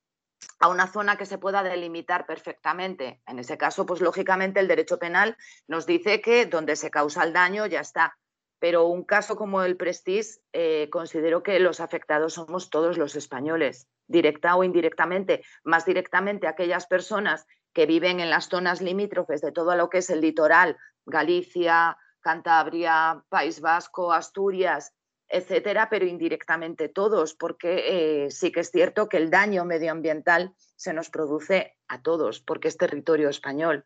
[0.59, 3.21] a una zona que se pueda delimitar perfectamente.
[3.27, 7.33] En ese caso, pues lógicamente el derecho penal nos dice que donde se causa el
[7.33, 8.17] daño ya está.
[8.59, 13.87] Pero un caso como el Prestige, eh, considero que los afectados somos todos los españoles,
[14.07, 19.75] directa o indirectamente, más directamente aquellas personas que viven en las zonas limítrofes de todo
[19.75, 24.91] lo que es el litoral, Galicia, Cantabria, País Vasco, Asturias,
[25.29, 30.93] etcétera, pero indirectamente todos, porque eh, sí que es cierto que el daño medioambiental se
[30.93, 33.85] nos produce a todos, porque es territorio español.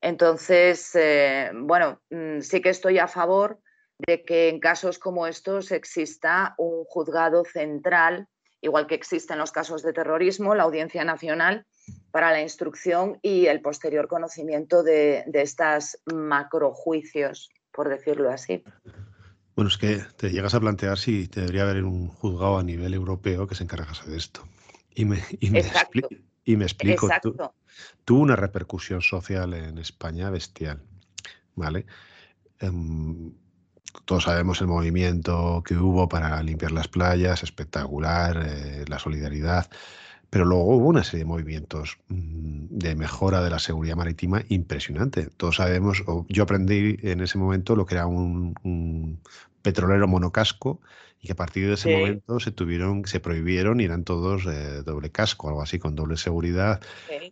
[0.00, 3.60] Entonces, eh, bueno, mm, sí que estoy a favor
[3.98, 8.28] de que en casos como estos exista un juzgado central,
[8.60, 11.66] igual que existe en los casos de terrorismo, la Audiencia Nacional,
[12.10, 18.64] para la instrucción y el posterior conocimiento de, de estas macrojuicios, por decirlo así.
[19.54, 22.94] Bueno, es que te llegas a plantear si te debería haber un juzgado a nivel
[22.94, 24.46] europeo que se encargase de esto.
[24.94, 25.62] Y me, y me,
[26.44, 27.08] y me explico.
[28.04, 30.82] tuvo una repercusión social en España bestial.
[31.54, 31.86] ¿Vale?
[32.58, 33.32] Em,
[34.04, 39.70] todos sabemos el movimiento que hubo para limpiar las playas, espectacular, eh, la solidaridad.
[40.32, 45.28] Pero luego hubo una serie de movimientos mm, de mejora de la seguridad marítima impresionante.
[45.36, 49.20] Todos sabemos, yo aprendí en ese momento lo que era un,
[49.60, 50.80] petrolero monocasco
[51.20, 54.44] y que a partir de ese momento se tuvieron, se prohibieron y eran todos
[54.86, 56.80] doble casco, algo así, con doble seguridad.
[57.10, 57.30] Eh,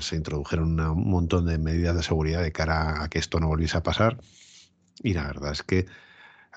[0.00, 3.78] se introdujeron un montón de medidas de seguridad de cara a que esto no volviese
[3.78, 4.18] a pasar.
[5.02, 5.78] Y la verdad es que...
[5.78, 5.86] Eh,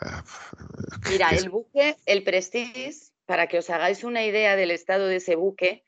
[1.09, 5.35] Mira, el buque, el Prestige, para que os hagáis una idea del estado de ese
[5.35, 5.83] buque,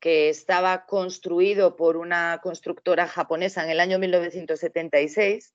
[0.00, 5.54] que estaba construido por una constructora japonesa en el año 1976,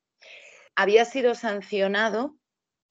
[0.75, 2.35] había sido sancionado,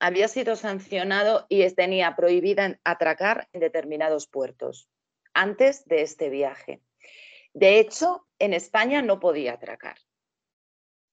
[0.01, 4.89] había sido sancionado y tenía prohibida atracar en determinados puertos
[5.35, 6.81] antes de este viaje.
[7.55, 9.97] De hecho, en España no podía atracar.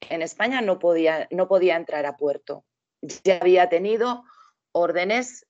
[0.09, 2.65] En España no podía, no podía entrar a puerto.
[3.23, 4.23] Ya había tenido
[4.71, 5.45] órdenes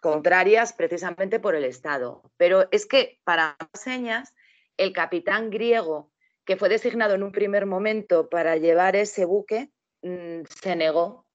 [0.00, 2.22] contrarias precisamente por el Estado.
[2.36, 4.34] Pero es que, para señas,
[4.76, 6.10] el capitán griego
[6.44, 9.70] que fue designado en un primer momento para llevar ese buque
[10.02, 11.26] mm, se negó.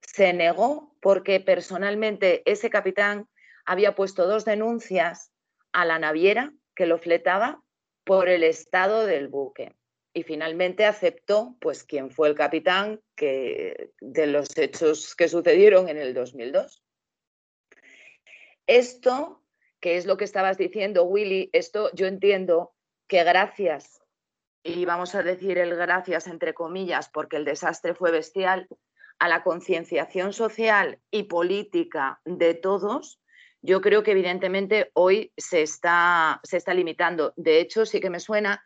[0.00, 3.28] Se negó porque personalmente ese capitán
[3.64, 5.30] había puesto dos denuncias
[5.72, 7.62] a la naviera que lo fletaba
[8.04, 9.74] por el estado del buque.
[10.14, 15.98] Y finalmente aceptó, pues, quién fue el capitán que, de los hechos que sucedieron en
[15.98, 16.82] el 2002.
[18.66, 19.42] Esto,
[19.80, 22.74] que es lo que estabas diciendo, Willy, esto yo entiendo
[23.06, 24.02] que gracias,
[24.62, 28.68] y vamos a decir el gracias entre comillas, porque el desastre fue bestial,
[29.18, 33.20] a la concienciación social y política de todos,
[33.62, 37.32] yo creo que evidentemente hoy se está, se está limitando.
[37.36, 38.62] De hecho, sí que me suena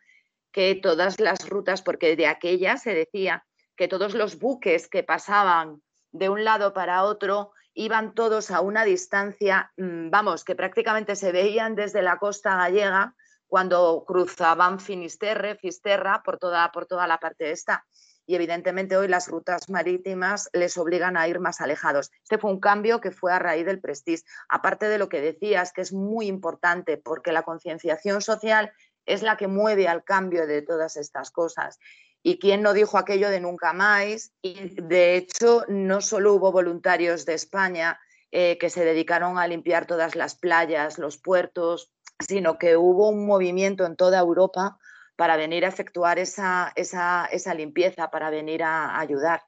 [0.51, 5.81] que todas las rutas, porque de aquella se decía que todos los buques que pasaban
[6.11, 11.31] de un lado para otro iban todos a una distancia, mm, vamos, que prácticamente se
[11.31, 13.15] veían desde la costa gallega
[13.47, 17.85] cuando cruzaban Finisterre, Fisterra, por toda, por toda la parte esta.
[18.25, 22.11] Y evidentemente hoy las rutas marítimas les obligan a ir más alejados.
[22.23, 24.23] Este fue un cambio que fue a raíz del Prestige.
[24.47, 28.71] Aparte de lo que decías, que es muy importante porque la concienciación social
[29.05, 31.79] es la que mueve al cambio de todas estas cosas.
[32.23, 34.31] ¿Y quién no dijo aquello de nunca más?
[34.41, 37.99] Y de hecho, no solo hubo voluntarios de España
[38.31, 43.25] eh, que se dedicaron a limpiar todas las playas, los puertos, sino que hubo un
[43.25, 44.77] movimiento en toda Europa
[45.15, 49.41] para venir a efectuar esa, esa, limpieza, para venir a, ayudar.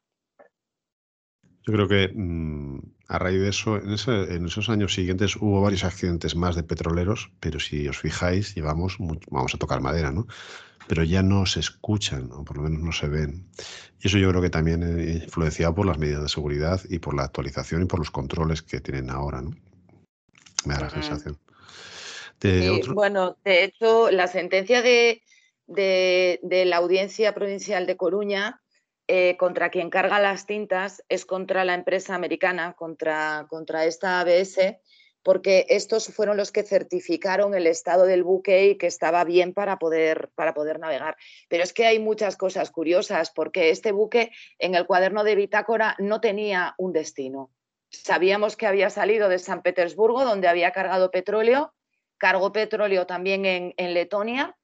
[1.66, 6.36] Yo creo que mm, a raíz de eso, en, esos años siguientes hubo varios accidentes
[6.36, 8.98] más de petroleros, pero si os fijáis, llevamos,
[9.32, 10.28] vamos a tocar madera, ¿no?
[10.88, 13.48] Pero ya no se escuchan, o por lo menos no se ven.
[14.02, 17.16] Y eso yo creo que también es influenciado por las medidas de seguridad y por
[17.16, 19.52] la actualización y por los controles que tienen ahora, ¿no?
[20.66, 21.38] Me da la sensación.
[22.94, 25.22] Bueno, de hecho, la sentencia de,
[25.68, 28.62] de la Audiencia Provincial de Coruña
[29.08, 34.78] eh, contra quien carga las tintas es contra la empresa americana, contra, contra esta ABS,
[35.24, 39.80] porque estos fueron los que certificaron el estado del buque y que estaba bien para
[39.80, 41.16] poder, para poder navegar.
[41.50, 45.96] Pero es que hay muchas cosas curiosas, porque este buque en el cuaderno de bitácora
[46.00, 47.52] no tenía un destino.
[47.90, 51.74] Sabíamos que había salido de San Petersburgo, donde había cargado petróleo,
[52.18, 54.56] cargó petróleo también en, en Letonia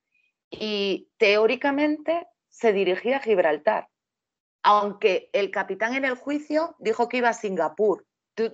[0.49, 3.87] y teóricamente se dirigía a Gibraltar
[4.63, 8.05] aunque el capitán en el juicio dijo que iba a Singapur.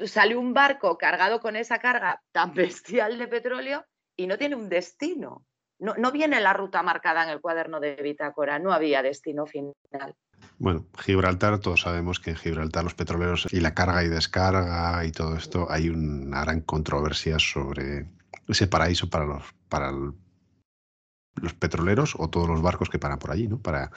[0.06, 4.70] Salió un barco cargado con esa carga tan bestial de petróleo y no tiene un
[4.70, 5.46] destino.
[5.78, 10.16] No, viene la ruta marcada en el cuaderno de bitácora, no había destino final.
[10.58, 15.12] Bueno, Gibraltar, todos sabemos que en Gibraltar los petroleros y la carga y descarga y
[15.12, 18.06] todo esto, hay una gran controversia sobre
[18.48, 23.50] ese paraíso para los, para los petroleros o todos los barcos que paran por allí,
[23.50, 23.60] ¿no?
[23.60, 23.92] Para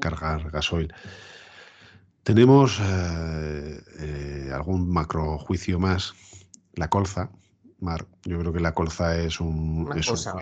[0.00, 0.92] cargar gasoil.
[2.22, 6.12] Tenemos eh, eh, algún macro juicio más.
[6.74, 7.30] La colza,
[7.80, 9.86] Mar, yo creo que la colza es un...
[9.86, 10.34] Una, cosa,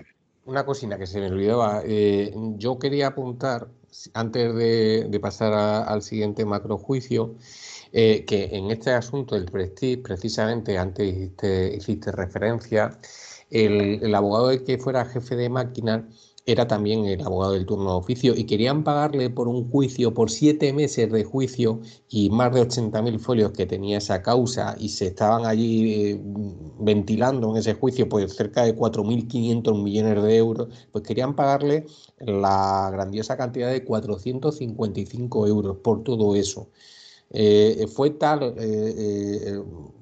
[0.45, 1.83] una cocina que se me olvidaba.
[1.85, 3.69] Eh, yo quería apuntar,
[4.13, 7.37] antes de, pasar al siguiente macro juicio,
[7.93, 11.33] que en este asunto del Prestige, precisamente antes
[11.75, 12.99] hiciste, referencia,
[13.51, 16.07] el, el abogado de que fuera jefe de máquina
[16.49, 20.31] era también el abogado del turno de oficio y querían pagarle por un juicio, por
[20.31, 25.09] siete meses de juicio y más de 80.000 folios que tenía esa causa y se
[25.09, 26.21] estaban allí eh,
[26.81, 31.85] ventilando en ese juicio pues cerca de 4.500 millones de euros, pues querían pagarle
[32.19, 36.71] la grandiosa cantidad de 455 euros por todo eso.
[37.31, 39.61] Eh, fue tal eh,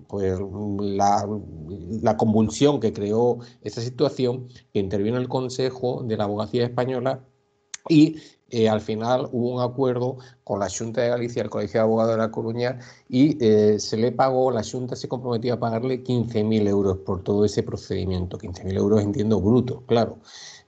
[0.09, 0.39] pues,
[0.81, 7.25] la, convulsión que creó esa situación, que intervino el Consejo de la Abogacía Española
[7.89, 8.17] y
[8.51, 12.13] eh, al final hubo un acuerdo con la Junta de Galicia, el Colegio de Abogados
[12.13, 16.69] de La Coruña, y eh, se le pagó, la Junta se comprometió a pagarle 15.000
[16.69, 18.39] euros por todo ese procedimiento.
[18.39, 20.19] 15.000 euros entiendo bruto, claro,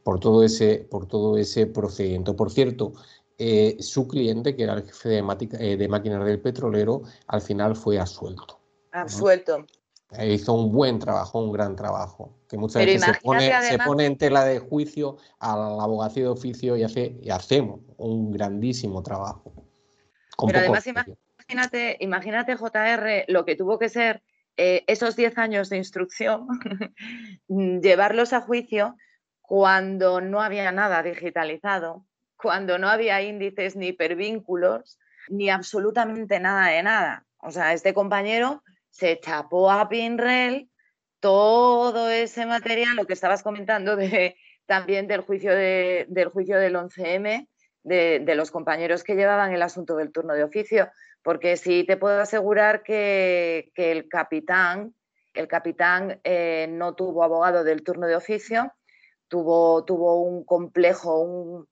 [0.03, 2.35] por todo ese, por todo ese procedimiento.
[2.35, 2.93] Por cierto,
[3.39, 7.99] eh, su cliente, que era el jefe de, de máquinas del petrolero, al final fue
[7.99, 8.61] asuelto.
[8.91, 9.65] Absuelto.
[10.25, 12.35] hizo un buen trabajo, un gran trabajo.
[12.49, 16.83] Que muchas veces se pone, en tela de juicio a la abogacía de oficio y,
[16.83, 19.53] hace, y hacemos un grandísimo trabajo.
[20.47, 24.23] Pero además, imagínate, imagínate, JR, lo que tuvo que ser
[24.57, 26.49] eh, esos 10 años de instrucción,
[27.49, 28.97] llevarlos a juicio
[29.43, 32.05] cuando no había nada digitalizado,
[32.39, 34.99] cuando no había índices ni hipervínculos,
[35.29, 37.27] ni absolutamente nada de nada.
[37.39, 40.71] O sea, este compañero se chapó a Pinrel
[41.21, 43.97] todo ese material, lo que estabas comentando
[44.67, 47.49] también del juicio, del, juicio del 11M,
[47.83, 50.91] de, los compañeros que llevaban el asunto del turno de oficio,
[51.23, 54.95] porque sí te puedo asegurar que, el capitán,
[55.35, 58.73] el capitán eh, no tuvo abogado del turno de oficio,
[59.27, 61.69] tuvo, tuvo un complejo, un,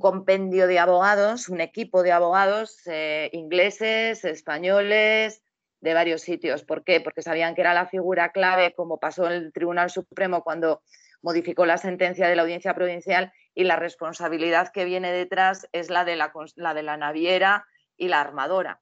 [0.00, 5.42] compendio de abogados, un equipo de abogados eh, ingleses, españoles,
[5.80, 6.64] de varios sitios.
[6.64, 7.00] ¿Por qué?
[7.00, 10.82] Porque sabían que era la figura clave, como pasó en el Tribunal Supremo cuando
[11.22, 16.04] modificó la sentencia de la audiencia provincial y la responsabilidad que viene detrás es la
[16.04, 18.80] de la, la, de la naviera y la armadora.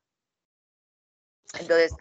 [1.58, 1.94] Entonces,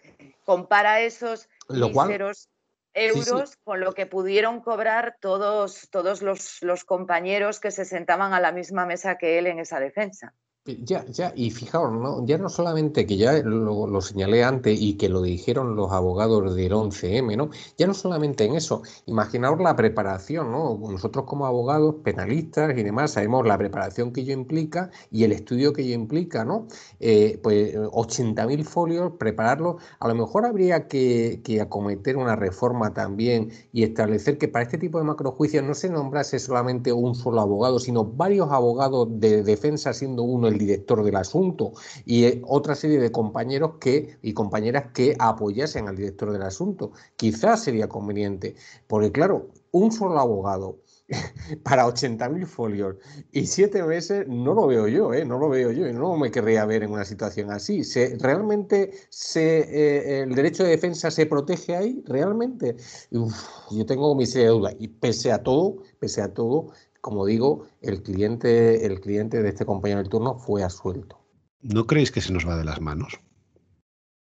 [0.43, 2.49] compara esos míseros
[2.95, 8.39] euros con lo que pudieron cobrar todos, todos los, los compañeros que se sentaban a
[8.39, 10.33] la misma mesa que él en esa defensa.
[10.67, 12.25] Ya, ya, y fijaos, ¿no?
[12.25, 16.71] ya no solamente que ya lo, señalé antes y que lo dijeron los abogados del
[16.71, 17.51] 11M, ¿no?
[17.77, 20.75] Ya no solamente en eso, imaginaos la preparación, ¿no?
[20.79, 25.71] Nosotros como abogados, penalistas y demás, sabemos la preparación que ello implica y el estudio
[25.71, 26.67] que ello implica, ¿no?
[26.99, 33.51] Eh, pues 80.000 folios, prepararlos, a lo mejor habría que, que, acometer una reforma también
[33.71, 37.77] y establecer que para este tipo de macrojuicios no se nombrase solamente un solo abogado,
[37.77, 41.73] sino varios abogados de defensa, siendo uno el el director del asunto
[42.05, 46.91] y eh, otra serie de compañeros que, y compañeras que apoyasen al director del asunto.
[47.15, 48.55] Quizás sería conveniente,
[48.87, 50.79] porque claro, un solo abogado
[51.63, 52.95] para 80.000 folios
[53.31, 55.23] y siete meses no lo veo yo, ¿eh?
[55.23, 57.83] no lo veo yo no me querría ver en una situación así.
[57.83, 62.03] ¿Se, ¿Realmente se, eh, el derecho de defensa se protege ahí?
[62.05, 62.77] ¿Realmente?
[63.11, 66.71] yo tengo mi serie de dudas y pese a todo, pese a todo,
[67.05, 71.23] como digo, el cliente, el cliente de este compañero del turno fue asuelto.
[71.61, 73.19] ¿No creéis que se nos va de las manos?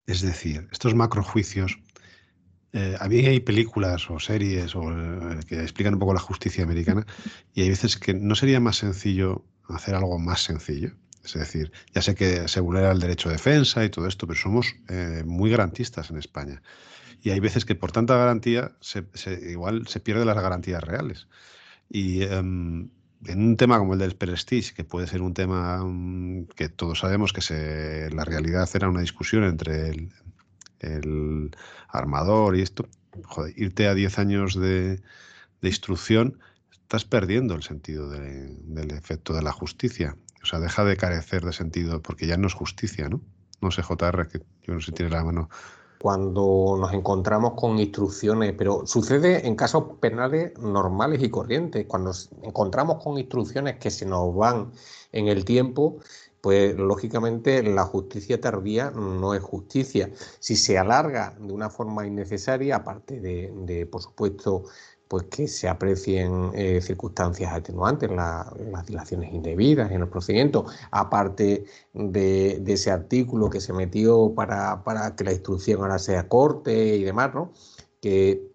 [0.05, 1.79] Es decir, estos macrojuicios
[2.75, 6.65] eh, a mí hay películas o series o, eh, que explican un poco la justicia
[6.65, 7.07] americana
[7.55, 10.93] y hay veces que no sería más sencillo hacer algo más sencillo.
[11.25, 14.39] Es decir, ya sé que se vulnera el derecho de defensa y todo esto, pero
[14.39, 16.61] somos eh, muy garantistas en España.
[17.23, 18.77] Y hay veces que por tanta garantía
[19.49, 21.27] igual se pierden las garantías reales.
[21.89, 22.91] Y em,
[23.25, 27.01] en un tema como el del Prestige, que puede ser un tema mm, que todos
[27.01, 29.91] sabemos que se, la realidad era una discusión entre
[30.81, 31.51] el,
[31.89, 32.89] armador y esto,
[33.25, 35.01] joder, irte a 10 años de,
[35.63, 36.39] instrucción,
[36.71, 40.17] estás perdiendo el sentido del efecto de la justicia.
[40.43, 43.21] O sea, deja de carecer de sentido porque ya no es justicia, ¿no?
[43.61, 45.49] No sé, JR, que yo no sé si tiene la mano.
[45.99, 52.31] Cuando nos encontramos con instrucciones, pero sucede en casos penales normales y corrientes, cuando nos
[52.43, 54.73] encontramos con instrucciones que se nos van
[55.13, 55.99] en el tiempo,
[56.41, 60.11] pues lógicamente la justicia tardía no es justicia.
[60.39, 64.63] Si se alarga de una forma innecesaria, aparte de, por supuesto,
[65.09, 72.63] pues que se aprecien eh, circunstancias atenuantes, las dilaciones indebidas en el procedimiento, aparte de,
[72.67, 74.83] ese artículo que se metió para,
[75.17, 77.53] que la instrucción ahora sea corte y demás, ¿no?
[78.01, 78.53] que,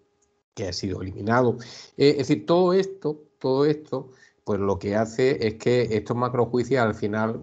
[0.68, 1.56] ha sido eliminado.
[1.96, 4.10] Eh, es decir, todo esto, todo esto
[4.44, 7.40] pues lo que hace es que estos macrojuicios al final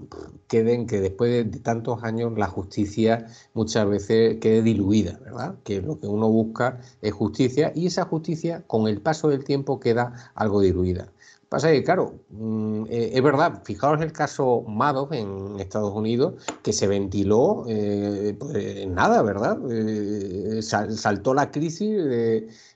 [0.48, 5.56] queden que después de tantos años la justicia muchas veces quede diluida, ¿verdad?
[5.64, 9.80] Que lo que uno busca es justicia y esa justicia con el paso del tiempo
[9.80, 11.12] queda algo diluida.
[11.50, 16.74] Pasa que, claro, mm, eh, es verdad, fijaos el caso Madoff en Estados Unidos, que
[16.74, 19.58] se ventiló eh, pues, nada, ¿verdad?
[19.72, 21.90] Eh, saltó la crisis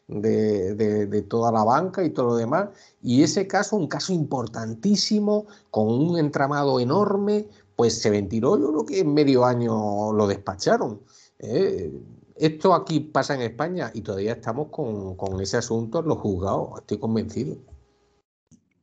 [0.08, 2.70] de de, toda la banca y todo lo demás.
[3.02, 8.86] Y ese caso, un caso importantísimo, con un entramado enorme, pues se ventiló, yo creo
[8.86, 11.02] que en medio año lo despacharon.
[11.40, 11.92] ¿eh?
[12.36, 17.00] Esto aquí pasa en España y todavía estamos con, ese asunto en los juzgados, estoy
[17.00, 17.58] convencido.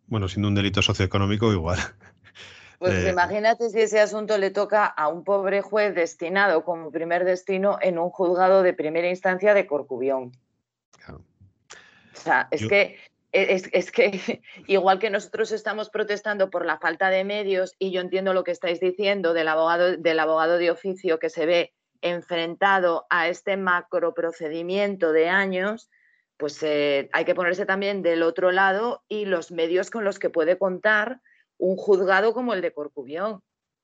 [0.07, 1.79] Bueno, siendo un delito socioeconómico, igual.
[2.79, 7.25] Pues eh, imagínate si ese asunto le toca a un pobre juez destinado como primer
[7.25, 10.33] destino en un juzgado de primera instancia de Corcubión.
[12.21, 12.99] O sea, es que
[13.33, 18.35] es, que igual que nosotros estamos protestando por la falta de medios, y yo entiendo
[18.35, 23.29] lo que estáis diciendo del abogado, del abogado de oficio que se ve enfrentado a
[23.29, 25.91] este macro procedimiento de años,
[26.37, 30.31] pues eh, hay que ponerse también del otro lado y los medios con los que
[30.31, 31.21] puede contar
[31.59, 33.43] un juzgado como el de Corcubión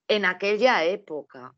[0.08, 1.54] en aquella época.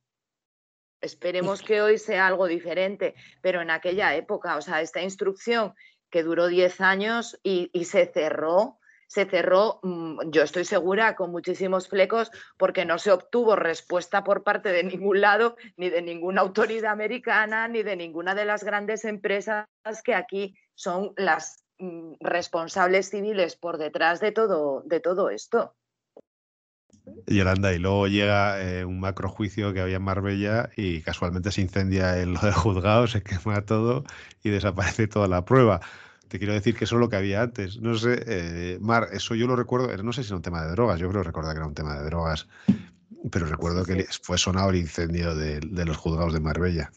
[1.00, 5.74] Esperemos que hoy sea algo diferente, pero en aquella época, o sea, esta instrucción
[6.10, 11.88] que duró 10 años y, se cerró, se cerró, mm, yo estoy segura, con muchísimos
[11.88, 16.92] flecos, porque no se obtuvo respuesta por parte de ningún lado, ni de ninguna autoridad
[16.92, 19.66] americana, ni de ninguna de las grandes empresas
[20.04, 25.74] que aquí son las mm, responsables civiles por detrás de todo, de todo esto.
[27.26, 31.60] Yolanda, y luego llega eh, un macro juicio que había en Marbella y casualmente se
[31.60, 34.04] incendia el juzgado, se quema todo
[34.42, 35.80] y desaparece toda la prueba.
[36.28, 37.80] Te quiero decir que eso es lo que había antes.
[37.80, 40.70] No sé, eh, Mar, eso yo lo recuerdo, no sé si era un tema de
[40.72, 42.48] drogas, yo creo recordar que era un tema de drogas,
[43.30, 46.90] pero recuerdo que fue sonado el incendio de, los juzgados de Marbella.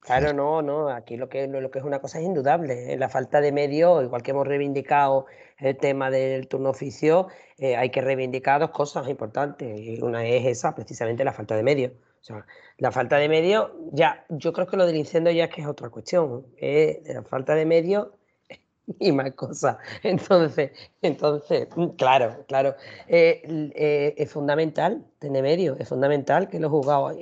[0.00, 2.96] Claro, no, no, aquí lo que, lo que es una cosa es indudable, ¿eh?
[2.96, 5.26] la falta de medios, igual que hemos reivindicado
[5.58, 7.28] el tema del turno oficio,
[7.58, 10.02] eh, hay que reivindicar dos cosas importantes.
[10.02, 11.92] Una es esa, precisamente la falta de medios.
[12.20, 12.46] O sea,
[12.78, 15.66] la falta de medios, ya, yo creo que lo del incendio ya es que es
[15.66, 16.46] otra cuestión.
[16.58, 17.02] ¿eh?
[17.06, 18.08] la falta de medios
[18.98, 19.78] y más cosas.
[20.02, 22.74] Entonces, entonces, claro, claro.
[23.08, 27.16] Eh, es fundamental tener medios, es fundamental que los juzgados,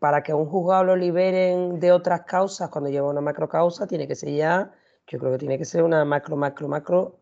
[0.00, 4.08] para que un juzgado lo liberen de otras causas, cuando lleva una macro causa, tiene
[4.08, 4.72] que ser ya,
[5.06, 7.21] yo creo que tiene que ser una macro, macro, macro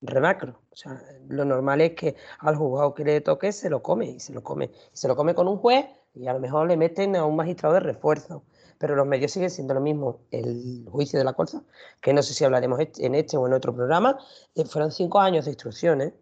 [0.00, 0.60] remacro.
[0.70, 4.20] O sea, lo normal es que al juzgado que le toque se lo come y
[4.20, 4.70] se lo come.
[4.92, 7.36] Y se lo come con un juez y a lo mejor le meten a un
[7.36, 8.44] magistrado de refuerzo.
[8.78, 10.20] Pero los medios siguen siendo lo mismo.
[10.30, 11.62] El juicio de la colza,
[12.00, 14.18] que no sé si hablaremos en este o en otro programa,
[14.54, 16.12] eh, fueron cinco años de instrucciones.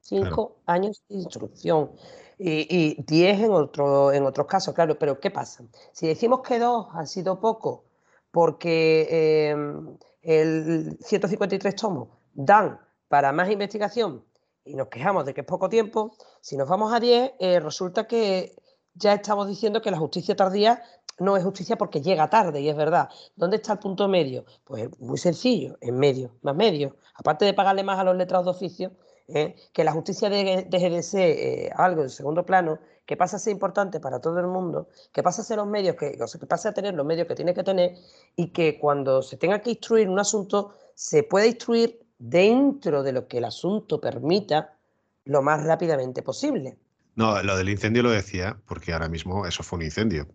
[0.00, 1.90] Cinco años de instrucción
[2.38, 4.98] y, diez en, otro, en otros casos, claro.
[4.98, 5.64] Pero ¿qué pasa?
[5.92, 7.84] Si decimos que dos han sido poco
[8.30, 12.80] porque em, el 153 tomos dan
[13.14, 14.24] para más investigación
[14.64, 18.08] y nos quejamos de que es poco tiempo, si nos vamos a 10, eh, resulta
[18.08, 18.56] que
[18.92, 20.82] ya estamos diciendo que la justicia tardía
[21.20, 23.08] no es justicia porque llega tarde, y es verdad.
[23.36, 24.44] ¿Dónde está el punto medio?
[24.64, 26.96] Pues muy sencillo, en medio, más medio.
[27.14, 28.90] Aparte de pagarle más a los letrados de oficio,
[29.28, 29.54] ¿eh?
[29.72, 33.52] que la justicia deje de ser eh, algo en segundo plano, que pasa a ser
[33.52, 36.46] importante para todo el mundo, que pasa a ser los medios, que, o sea, que
[36.48, 37.94] pasa a tener los medios que tiene que tener
[38.34, 43.28] y que cuando se tenga que instruir un asunto, se puede instruir dentro de lo
[43.28, 44.76] que el asunto permita
[45.24, 46.76] lo más rápidamente posible.
[47.16, 50.28] No, lo del incendio lo decía porque ahora mismo eso fue un incendio.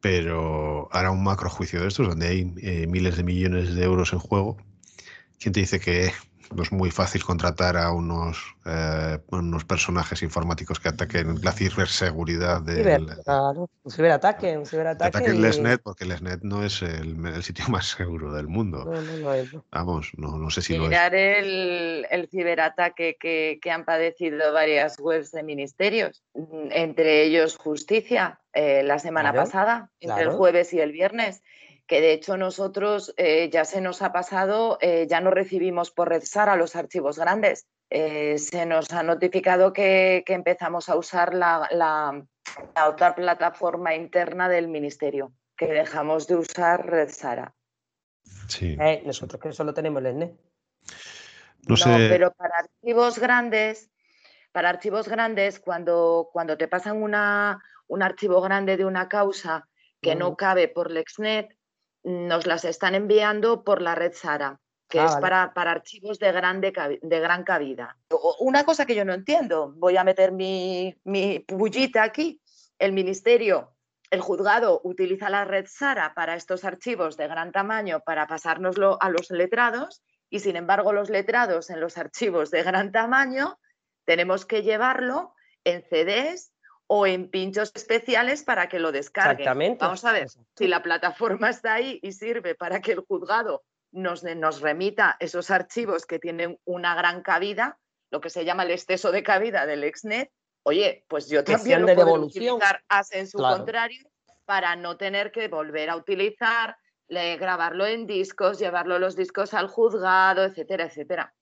[0.00, 4.12] Pero ahora un macro juicio de estos, donde hay eh, miles de millones de euros
[4.12, 4.56] en juego,
[5.38, 6.12] ¿quién te dice que
[6.54, 12.62] no es muy fácil contratar a unos, eh, unos personajes informáticos que ataquen la ciberseguridad
[12.62, 13.06] del...
[13.24, 15.18] claro, un ciberataque, un ciberataque.
[15.18, 18.84] Ataquen Lesnet, porque Lesnet no es el, sitio más seguro del mundo.
[18.84, 19.50] No, no, no es.
[19.70, 21.38] Vamos, no, no sé si Mirar lo es.
[21.38, 26.22] El, el ciberataque que, que, han padecido varias webs de ministerios,
[26.70, 31.42] entre ellos Justicia, eh, la semana pasada, entre el jueves y el viernes
[31.88, 36.10] que de hecho nosotros eh, ya se nos ha pasado, eh, ya no recibimos por
[36.10, 37.66] Red a los archivos grandes.
[37.88, 42.22] Eh, se nos ha notificado que, empezamos a usar la,
[42.86, 47.54] otra plataforma interna del ministerio, que dejamos de usar Red Sara.
[48.48, 48.76] Sí.
[49.06, 50.36] nosotros que solo tenemos el ENE.
[51.66, 53.90] No, pero para archivos grandes,
[54.52, 59.66] para archivos grandes, cuando, cuando te pasan una, un archivo grande de una causa
[60.02, 61.57] que no cabe por LexNet,
[62.04, 66.32] nos las están enviando por la red SARA, que ah, es para, para, archivos de,
[66.32, 66.72] grande,
[67.02, 67.96] de gran cabida.
[68.40, 72.40] Una cosa que yo no entiendo, voy a meter mi, mi bullita aquí,
[72.78, 73.74] el ministerio,
[74.10, 79.10] el juzgado utiliza la red SARA para estos archivos de gran tamaño para pasárnoslo a
[79.10, 83.58] los letrados y sin embargo los letrados en los archivos de gran tamaño
[84.04, 85.34] tenemos que llevarlo
[85.64, 86.52] en CDs
[86.88, 89.40] o en pinchos especiales para que lo descarguen.
[89.40, 89.84] Exactamente.
[89.84, 93.62] Vamos a ver, si la plataforma está ahí y sirve para que el juzgado
[93.92, 97.78] nos, nos remita esos archivos que tienen una gran cabida,
[98.10, 100.30] lo que se llama el exceso de cabida del exnet,
[100.62, 102.82] oye, pues yo también lo puedo utilizar
[103.12, 104.08] en su contrario
[104.46, 106.76] para no tener que volver a utilizar,
[107.08, 111.34] grabarlo en discos, llevarlo los discos al juzgado, etcétera, etcétera.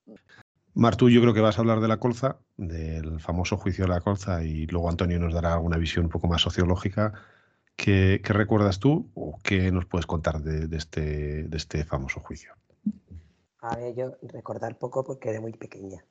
[0.77, 3.99] Martú, yo creo que vas a hablar de la colza, del famoso juicio de la
[3.99, 7.13] colza, y luego Antonio nos dará alguna visión un poco más sociológica.
[7.75, 12.53] ¿Qué, recuerdas tú o qué nos puedes contar de, este, de este famoso juicio?
[13.61, 16.05] A ver, yo recordar poco porque era muy pequeña.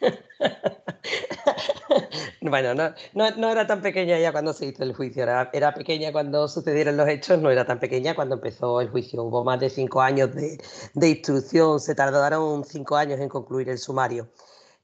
[2.40, 6.48] Bueno, no, no, era tan pequeña ya cuando se hizo el juicio, era, pequeña cuando
[6.48, 9.22] sucedieron los hechos, no era tan pequeña cuando empezó el juicio.
[9.24, 10.58] Hubo más de cinco años de,
[10.94, 14.28] de instrucción, se tardaron cinco años en concluir el sumario.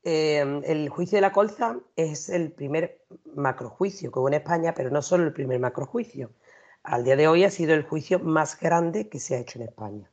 [0.04, 3.00] Em, el juicio de la colza es el primer
[3.34, 6.30] macrojuicio que hubo en España, pero no solo el primer macrojuicio.
[6.82, 9.68] Al día de hoy ha sido el juicio más grande que se ha hecho en
[9.68, 10.10] España.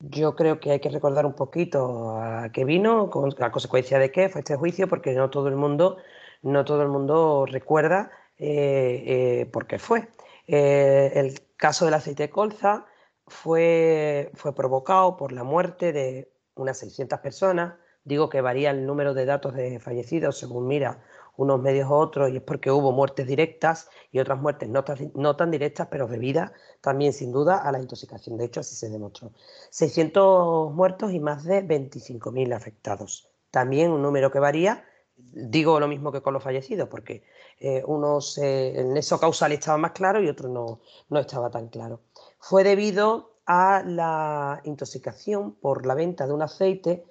[0.00, 4.10] Yo creo que hay que recordar un poquito a qué vino, con la consecuencia de
[4.10, 5.96] qué fue este juicio, porque no todo el mundo,
[6.42, 10.08] no todo el mundo recuerda eh, eh, por qué fue.
[10.46, 12.86] Eh, el caso del aceite de colza
[13.26, 17.74] fue, fue provocado por la muerte de unas 600 personas.
[18.04, 21.02] Digo que varía el número de datos de fallecidos según mira
[21.36, 25.12] unos medios u otros, y es porque hubo muertes directas y otras muertes no tan,
[25.14, 28.36] no tan directas, pero debidas también sin duda a la intoxicación.
[28.36, 29.32] De hecho, así se demostró.
[29.70, 33.28] 600 muertos y más de 25.000 afectados.
[33.50, 34.84] También un número que varía,
[35.16, 37.24] digo lo mismo que con los fallecidos, porque
[37.60, 42.00] eh, unos en eso causal estaba más claro y otro no, no estaba tan claro.
[42.38, 47.04] Fue debido a la intoxicación por la venta de un aceite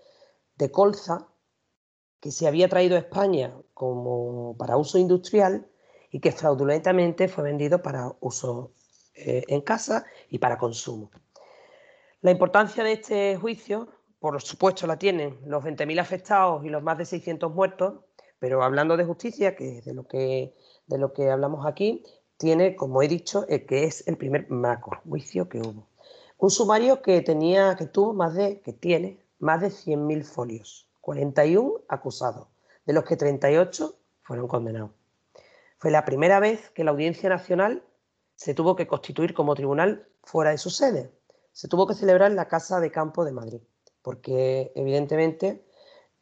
[0.57, 1.28] de colza
[2.24, 5.67] que se había traído a España como para uso industrial
[6.09, 8.71] y que fraudulentamente fue vendido para uso
[9.13, 11.11] eh, en casa y para consumo.
[12.21, 13.89] La importancia de este juicio,
[14.21, 17.95] por supuesto, la tienen los 20.000 afectados y los más de 600 muertos,
[18.39, 20.55] pero hablando de justicia, que es de lo que,
[20.88, 22.05] de lo que hablamos aquí,
[22.38, 25.89] tiene, como he dicho, el que es el primer macro juicio que hubo.
[26.38, 31.82] Un sumario que tenía, que tuvo más de, que tiene más de 100.000 folios 41
[31.89, 32.47] acusados,
[32.86, 34.91] de los que 38 fueron condenados.
[35.78, 37.84] Fue la primera vez que la Audiencia Nacional
[38.38, 41.12] se tuvo que constituir como tribunal fuera de su sede.
[41.51, 43.60] Se tuvo que celebrar en la Casa de Campo de Madrid,
[44.01, 45.66] porque evidentemente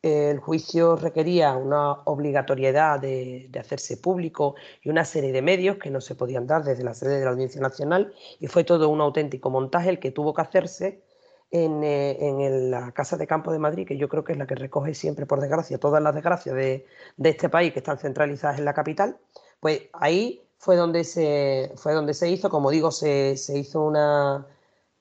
[0.02, 6.02] el juicio requería una obligatoriedad de, hacerse público y una serie de medios que no
[6.02, 9.52] se podían dar desde la sede de la Audiencia Nacional y fue todo un auténtico
[9.52, 11.04] montaje el que tuvo que hacerse
[11.52, 14.56] en, eh, la Casa de Campo de Madrid, que yo creo que es la que
[14.56, 16.86] recoge siempre, por desgracia, todas las desgracias de,
[17.18, 19.18] este país que están centralizadas en la capital,
[19.60, 24.48] pues ahí fue donde se, fue donde se hizo, como digo, se, se hizo una,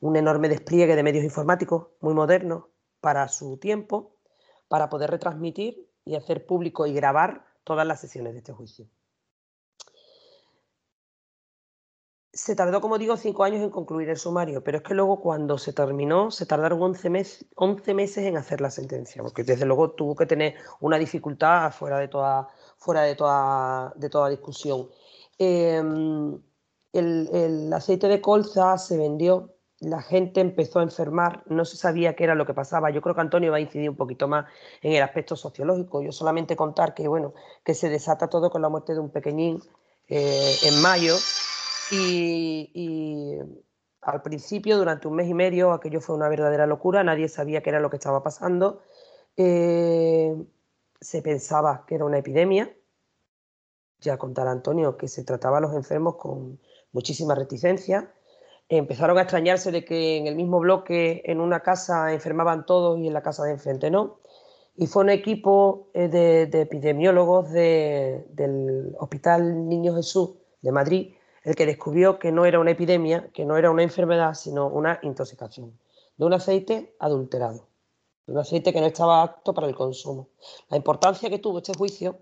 [0.00, 2.64] un enorme despliegue de medios informáticos muy modernos
[3.00, 4.16] para su tiempo
[4.68, 8.86] para poder retransmitir y hacer público y grabar todas las sesiones de este juicio.
[12.32, 15.58] Se tardó, como digo, cinco años en concluir el sumario, pero es que luego cuando
[15.58, 20.26] se terminó se tardaron 11, meses en hacer la sentencia, porque desde luego tuvo que
[20.26, 24.88] tener una dificultad fuera de toda, fuera de toda, de toda discusión.
[25.38, 26.40] Em,
[26.92, 32.24] el aceite de colza se vendió la gente empezó a enfermar, no se sabía qué
[32.24, 32.90] era lo que pasaba.
[32.90, 34.44] Yo creo que Antonio va a incidir un poquito más
[34.82, 36.02] en el aspecto sociológico.
[36.02, 37.32] Yo solamente contar que, bueno,
[37.64, 39.62] que se desata todo con la muerte de un pequeñín
[40.08, 41.14] eh, en mayo
[41.90, 43.38] y,
[44.02, 47.70] al principio, durante un mes y medio, aquello fue una verdadera locura, nadie sabía qué
[47.70, 48.82] era lo que estaba pasando.
[49.36, 50.34] Eh,
[51.00, 52.74] se pensaba que era una epidemia.
[54.00, 56.58] Ya contará Antonio que se trataba a los enfermos con
[56.92, 58.10] muchísima reticencia
[58.70, 63.08] empezaron a extrañarse de que en el mismo bloque, en una casa, enfermaban todos y
[63.08, 64.20] en la casa de enfrente no.
[64.76, 71.66] Y fue un equipo eh, de, epidemiólogos del Hospital Niño Jesús de Madrid el que
[71.66, 75.78] descubrió que no era una epidemia, que no era una enfermedad, sino una intoxicación
[76.16, 77.66] de un aceite adulterado,
[78.26, 80.28] de un aceite que no estaba apto para el consumo.
[80.68, 82.18] La importancia que tuvo este juicio,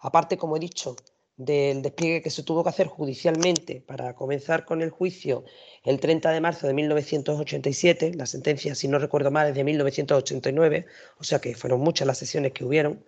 [0.00, 0.96] aparte, como he dicho,
[1.36, 5.44] del despliegue que se tuvo que hacer judicialmente para comenzar con el juicio
[5.82, 10.86] el 30 de marzo de 1987, la sentencia, si no recuerdo mal, es de 1989,
[11.18, 13.04] o sea que fueron muchas las sesiones que hubieron.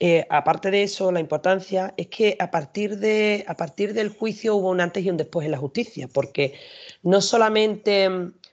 [0.00, 4.56] Eh, aparte de eso, la importancia es que a partir, de, a partir del juicio
[4.56, 6.54] hubo un antes y un después en la justicia, porque
[7.02, 8.08] no solamente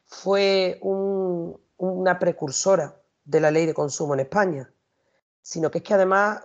[0.06, 4.72] fue una precursora de la ley de consumo en España,
[5.42, 6.42] sino que es que además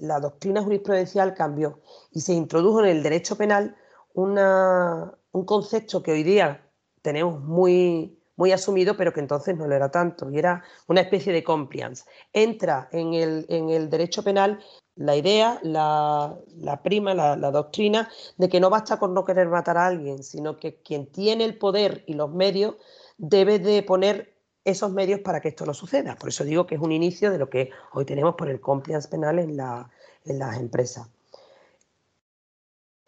[0.00, 1.80] la doctrina jurisprudencial cambió
[2.12, 3.76] y se introdujo en el derecho penal
[4.12, 6.70] un concepto que hoy día
[7.02, 11.32] tenemos muy, muy asumido, pero que entonces no lo era tanto, y era una especie
[11.32, 12.04] de compliance.
[12.32, 14.60] Entra en el, derecho penal
[14.96, 16.38] la idea, la,
[16.82, 18.08] prima, la, la, doctrina
[18.38, 21.58] de que no basta con no querer matar a alguien, sino que quien tiene el
[21.58, 22.76] poder y los medios
[23.18, 26.16] debe de poner esos medios para que esto no suceda.
[26.16, 29.08] Por eso digo que es un inicio de lo que hoy tenemos por el compliance
[29.08, 31.08] penal en, las empresas.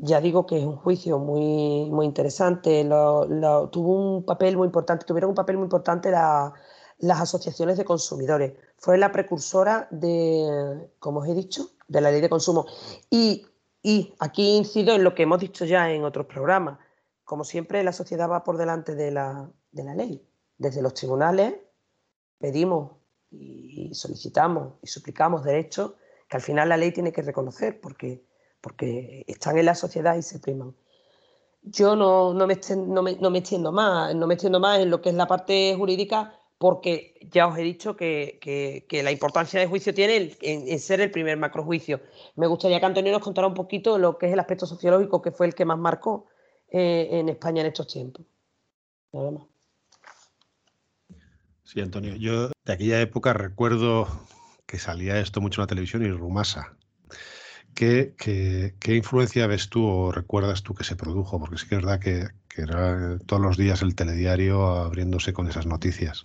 [0.02, 2.84] Ya digo que es un juicio muy, muy interesante.
[3.70, 8.54] tuvo un papel muy importante, tuvieron un papel muy importante las asociaciones de consumidores.
[8.78, 12.66] Fue la precursora de, como os he dicho, de la ley de consumo.
[13.10, 13.46] Y,
[13.82, 16.78] y aquí incido en lo que hemos dicho ya en otros programas.
[17.24, 20.26] Como siempre, la sociedad va por delante de la, de la ley
[20.60, 21.54] desde los tribunales
[22.38, 22.92] pedimos
[23.30, 25.94] y solicitamos y suplicamos derechos
[26.28, 28.22] que al final la ley tiene que reconocer porque,
[28.60, 30.74] porque están en la sociedad y se priman.
[31.62, 33.02] Yo no, no, me, extiendo
[33.72, 37.56] más, no me extiendo más en lo que es la parte jurídica porque ya os
[37.58, 42.00] he dicho que, la importancia del juicio tiene en, ser el primer macrojuicio.
[42.36, 45.32] Me gustaría que Antonio nos contara un poquito lo que es el aspecto sociológico que
[45.32, 46.26] fue el que más marcó
[46.70, 48.26] eh, en España en estos tiempos.
[49.12, 49.44] Nada más.
[51.64, 54.06] Sí, Antonio, yo de aquella época recuerdo
[54.66, 56.76] que salía esto mucho en la televisión y Rumasa.
[57.74, 61.38] ¿Qué, qué, influencia ves tú o recuerdas tú que se produjo?
[61.38, 65.64] Porque sí que es verdad que, era todos los días el telediario abriéndose con esas
[65.66, 66.24] noticias.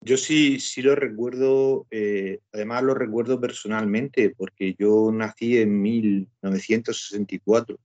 [0.00, 7.78] Yo sí, sí lo recuerdo, eh, además lo recuerdo personalmente, porque yo nací en 1964.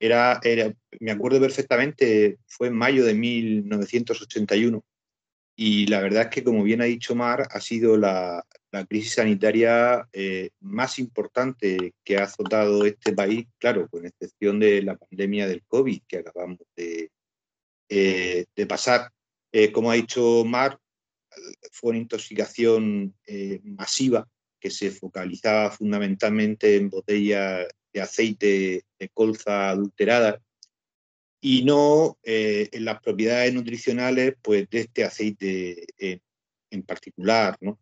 [0.00, 4.82] Era, era, me acuerdo perfectamente, fue en mayo de 1981
[5.54, 8.44] y la verdad es que, como bien ha dicho Mar, ha sido la,
[8.88, 14.96] crisis sanitaria eh, más importante que ha azotado este país, claro, con excepción de la
[14.96, 17.10] pandemia del COVID que acabamos de,
[17.90, 19.10] eh, pasar.
[19.52, 20.78] Eh, como ha dicho Mar,
[21.70, 23.14] fue una intoxicación
[23.62, 24.26] masiva
[24.58, 30.40] que se focalizaba fundamentalmente en botellas de aceite de colza adulterada
[31.40, 35.86] y no eh, en las propiedades nutricionales pues, de este aceite
[36.70, 37.56] en particular.
[37.60, 37.78] ¿no?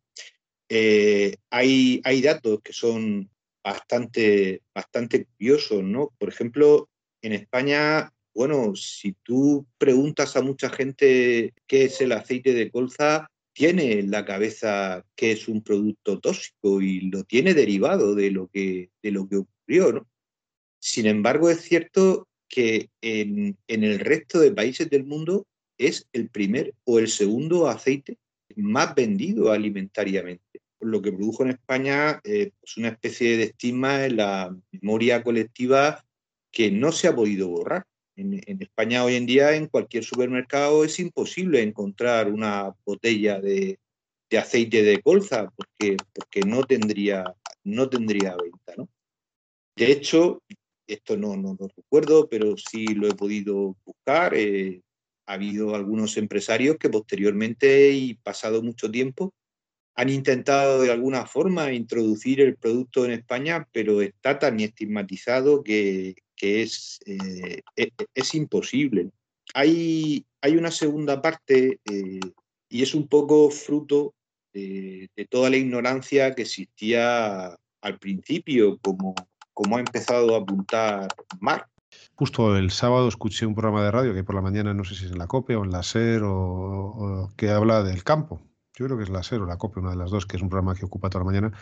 [0.72, 3.28] Eh, hay, datos que son
[3.62, 4.62] bastante,
[5.36, 5.82] curiosos.
[5.82, 6.12] ¿no?
[6.16, 6.88] Por ejemplo,
[7.22, 13.28] en España, bueno, si tú preguntas a mucha gente qué es el aceite de colza,
[13.52, 18.46] tiene en la cabeza que es un producto tóxico y lo tiene derivado de lo
[18.46, 19.92] que, ocurrió.
[19.92, 20.08] ¿no?
[20.78, 25.46] Sin embargo, es cierto que en, el resto de países del mundo
[25.78, 28.18] es el primer o el segundo aceite
[28.56, 30.60] más vendido alimentariamente.
[30.80, 36.04] Lo que produjo en España es pues una especie de estigma en la memoria colectiva
[36.50, 37.84] que no se ha podido borrar.
[38.16, 43.78] En, España hoy en día en cualquier supermercado es imposible encontrar una botella de,
[44.36, 47.24] aceite de colza porque, porque no, tendría,
[47.64, 48.74] no tendría venta.
[48.76, 48.88] ¿no?
[49.76, 50.42] De hecho,
[50.86, 54.34] esto no, no lo recuerdo, pero sí lo he podido buscar.
[54.34, 54.82] Eh,
[55.30, 59.32] ha habido algunos empresarios que posteriormente y pasado mucho tiempo
[59.94, 66.16] han intentado de alguna forma introducir el producto en España, pero está tan estigmatizado que,
[66.42, 69.10] eh, e, es, imposible.
[69.54, 72.20] Hay, una segunda parte eh,
[72.68, 74.14] y es un poco fruto
[74.52, 79.14] de, toda la ignorancia que existía al principio, como,
[79.76, 81.06] ha empezado a apuntar
[81.38, 81.69] Marc.
[82.14, 85.06] Justo el sábado escuché un programa de radio que por la mañana no sé si
[85.06, 88.40] es en la COPE o en la SER o, que habla del campo.
[88.74, 90.42] Yo creo que es la SER o la COPE, una de las dos, que es
[90.42, 91.52] un programa que ocupa toda la mañana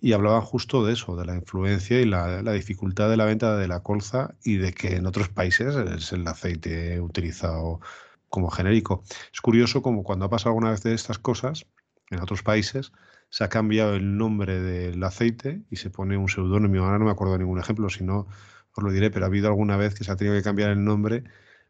[0.00, 3.68] y hablaban justo de eso, de la influencia y la, dificultad de la venta de
[3.68, 7.80] la colza y de que en otros países es el aceite utilizado
[8.28, 9.02] como genérico.
[9.32, 11.66] Es curioso como cuando ha pasado alguna vez de estas cosas,
[12.10, 12.92] en otros países
[13.30, 16.84] se ha cambiado el nombre del aceite y se pone un seudónimo.
[16.84, 18.26] Ahora no me acuerdo de ningún ejemplo, si no
[18.78, 20.84] os lo diré, pero ha habido alguna vez que se ha tenido que cambiar el
[20.84, 21.24] nombre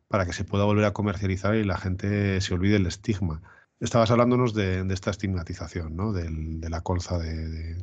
[0.09, 3.42] para que se pueda volver a comercializar y la gente se olvide el estigma.
[3.80, 6.12] Estabas hablándonos de, esta estigmatización, ¿no?
[6.12, 7.76] de la colza de,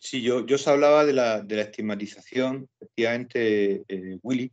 [0.00, 4.52] Sí, yo, yo os hablaba de la, de la estigmatización, efectivamente, eh, Willy,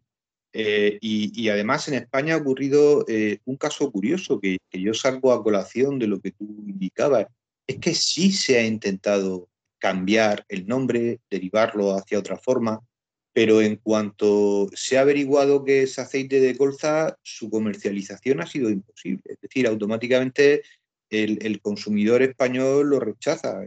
[0.54, 5.32] eh, y, además en España ha ocurrido eh, un caso curioso que, que, yo salgo
[5.32, 7.28] a colación de lo que tú indicabas.
[7.68, 9.48] Es que sí se ha intentado
[9.80, 12.80] cambiar el nombre, derivarlo hacia otra forma,
[13.34, 18.70] pero en cuanto se ha averiguado que es aceite de colza, su comercialización ha sido
[18.70, 19.24] imposible.
[19.26, 20.62] Es decir, automáticamente
[21.10, 23.66] el, consumidor español lo rechaza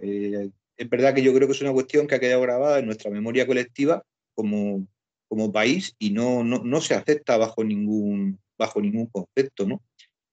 [0.77, 3.11] es verdad que yo creo que es una cuestión que ha quedado grabada en nuestra
[3.11, 4.03] memoria colectiva
[4.35, 4.87] como,
[5.29, 9.67] como país y no, no, se acepta bajo ningún, bajo ningún concepto.
[9.67, 9.83] ¿no?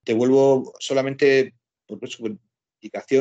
[0.04, 1.54] Te vuelvo solamente
[1.88, 2.38] por su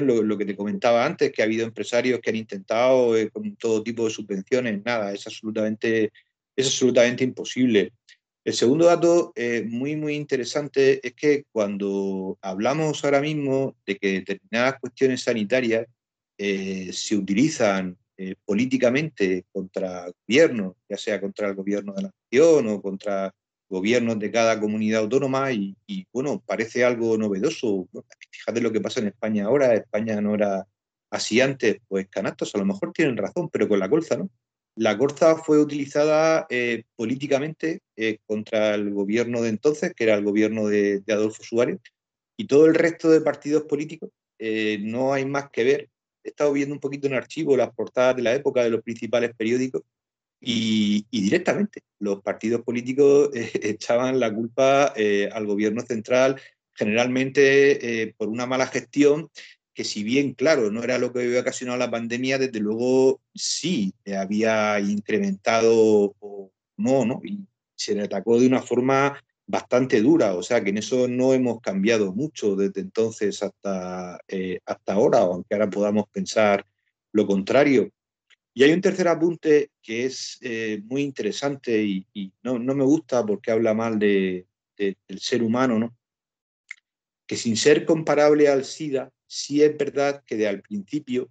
[0.02, 3.82] lo, que te comentaba antes, que ha habido empresarios que han intentado eh, con todo
[3.82, 6.12] tipo de subvenciones, nada, es absolutamente,
[6.56, 7.92] es absolutamente imposible.
[8.44, 14.12] El segundo dato eh, muy, muy interesante es que cuando hablamos ahora mismo de que
[14.14, 15.86] determinadas cuestiones sanitarias
[16.38, 17.96] eh, se utilizan
[18.44, 23.34] políticamente contra gobiernos, ya sea contra el gobierno de la nación o contra
[23.72, 25.74] gobiernos de cada comunidad autónoma y,
[26.12, 27.88] bueno, parece algo novedoso.
[28.30, 30.66] Fíjate lo que pasa en España ahora, España no era
[31.10, 34.28] así antes, pues canastos a lo mejor tienen razón, pero con la colza, ¿no?
[34.76, 37.80] La colza fue utilizada eh, políticamente
[38.26, 41.80] contra el gobierno de entonces, que era el gobierno de, Adolfo Suárez,
[42.36, 44.10] y todo el resto de partidos políticos
[44.80, 45.88] no hay más que ver
[46.24, 49.32] he estado viendo un poquito en archivo las portadas de la época de los principales
[49.36, 49.82] periódicos
[50.42, 56.40] y, directamente los partidos políticos eh, echaban la culpa eh, al gobierno central,
[56.74, 59.30] generalmente eh, por una mala gestión
[59.74, 63.94] que si bien, claro, no era lo que había ocasionado la pandemia, desde luego sí
[64.14, 67.22] había incrementado o no, ¿no?
[67.24, 71.32] Y se le atacó de una forma bastante dura, o sea que en eso no
[71.32, 74.20] hemos cambiado mucho desde entonces hasta,
[74.66, 76.66] hasta ahora, aunque ahora podamos pensar
[77.12, 77.90] lo contrario.
[78.54, 83.50] Y hay un tercer apunte que es eh, muy interesante y, no, me gusta porque
[83.50, 84.46] habla mal de,
[84.76, 85.96] del ser humano, ¿no?
[87.26, 91.30] que sin ser comparable al SIDA, sí es verdad que de al principio,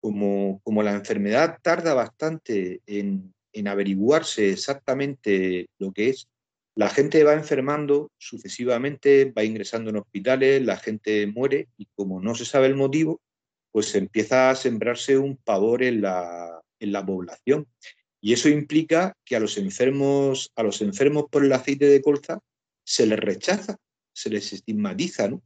[0.00, 6.28] como, como la enfermedad tarda bastante en, en averiguarse exactamente lo que es,
[6.74, 12.34] la gente va enfermando sucesivamente, va ingresando en hospitales, la gente muere y como no
[12.34, 13.20] se sabe el motivo,
[13.76, 17.68] pues empieza a sembrarse un pavor en la, en la población.
[18.22, 22.38] Y eso implica que a los enfermos, a los enfermos por el aceite de colza
[22.86, 23.76] se les rechaza,
[24.14, 25.28] se les estigmatiza.
[25.28, 25.42] ¿no?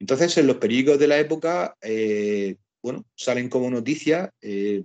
[0.00, 4.82] Entonces, en los periódicos de la época, eh, bueno, salen como noticia eh,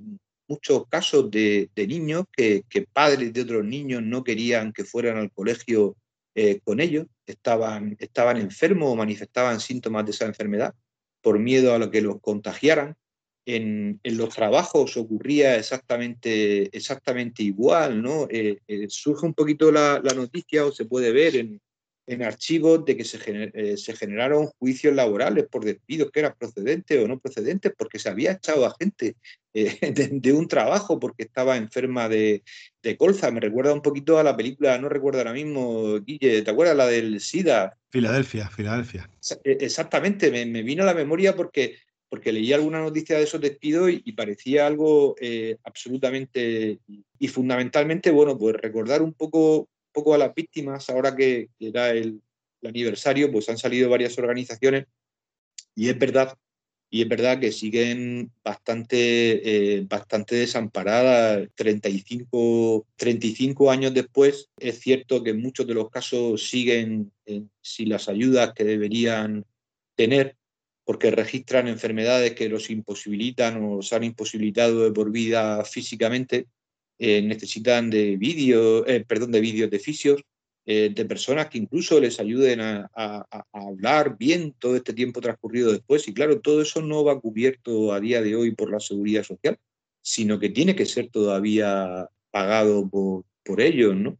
[0.48, 2.64] muchos casos de, niños que,
[2.94, 5.98] padres de otros niños no querían que fueran al colegio
[6.36, 10.76] eh, con ellos, estaban, estaban enfermos o manifestaban síntomas de esa enfermedad
[11.24, 12.96] por miedo a lo que los contagiaran.
[13.46, 18.28] En, los trabajos ocurría exactamente, exactamente igual, ¿no?
[18.30, 21.62] Eh, eh, surge un poquito la, noticia o se puede ver en,
[22.06, 27.04] en archivos de que se, eh, se, generaron juicios laborales por despidos que eran procedentes
[27.04, 29.16] o no procedentes, porque se había echado a gente
[29.54, 29.78] eh,
[30.12, 32.43] de, un trabajo porque estaba enferma de,
[32.82, 33.32] de, colza.
[33.32, 36.88] Me recuerda un poquito a la película, no recuerdo ahora mismo, Guille, ¿te acuerdas la
[36.88, 37.78] del SIDA?
[37.89, 39.10] Filadelfia, Filadelfia.
[39.43, 41.78] E, exactamente, me, me vino a la memoria porque
[42.14, 46.78] porque leí alguna noticia de esos despidos y, parecía algo eh, absolutamente
[47.18, 52.22] y fundamentalmente, bueno, pues recordar un poco poco a las víctimas, ahora que, era el,
[52.66, 54.86] aniversario, pues han salido varias organizaciones
[55.76, 56.38] y es verdad,
[56.89, 61.50] y es verdad que siguen bastante, eh, bastante desamparadas.
[61.56, 67.12] 35, 35 años después, es cierto que muchos de los casos siguen
[67.62, 69.46] sin las ayudas que deberían
[69.96, 70.38] tener,
[70.86, 76.48] porque registran enfermedades que los imposibilitan o los han imposibilitado de por vida físicamente
[77.00, 80.22] eh, necesitan de vídeos, eh, perdón, de vídeos de fisios,
[80.66, 82.89] eh, de personas que incluso les ayuden a,
[83.52, 86.08] hablar bien todo este tiempo transcurrido después.
[86.08, 89.58] Y claro, todo eso no va cubierto a día de hoy por la seguridad social,
[90.02, 94.18] sino que tiene que ser todavía pagado por, por ellos, ¿no?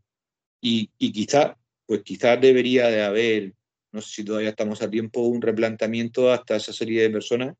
[0.61, 1.55] Y, y quizás,
[1.86, 3.53] pues quizás debería de haber,
[3.91, 7.55] no sé si todavía estamos a tiempo, un replanteamiento hasta esa serie de personas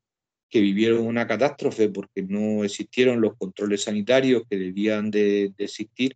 [0.50, 6.16] que vivieron una catástrofe porque no existieron los controles sanitarios que debían de, existir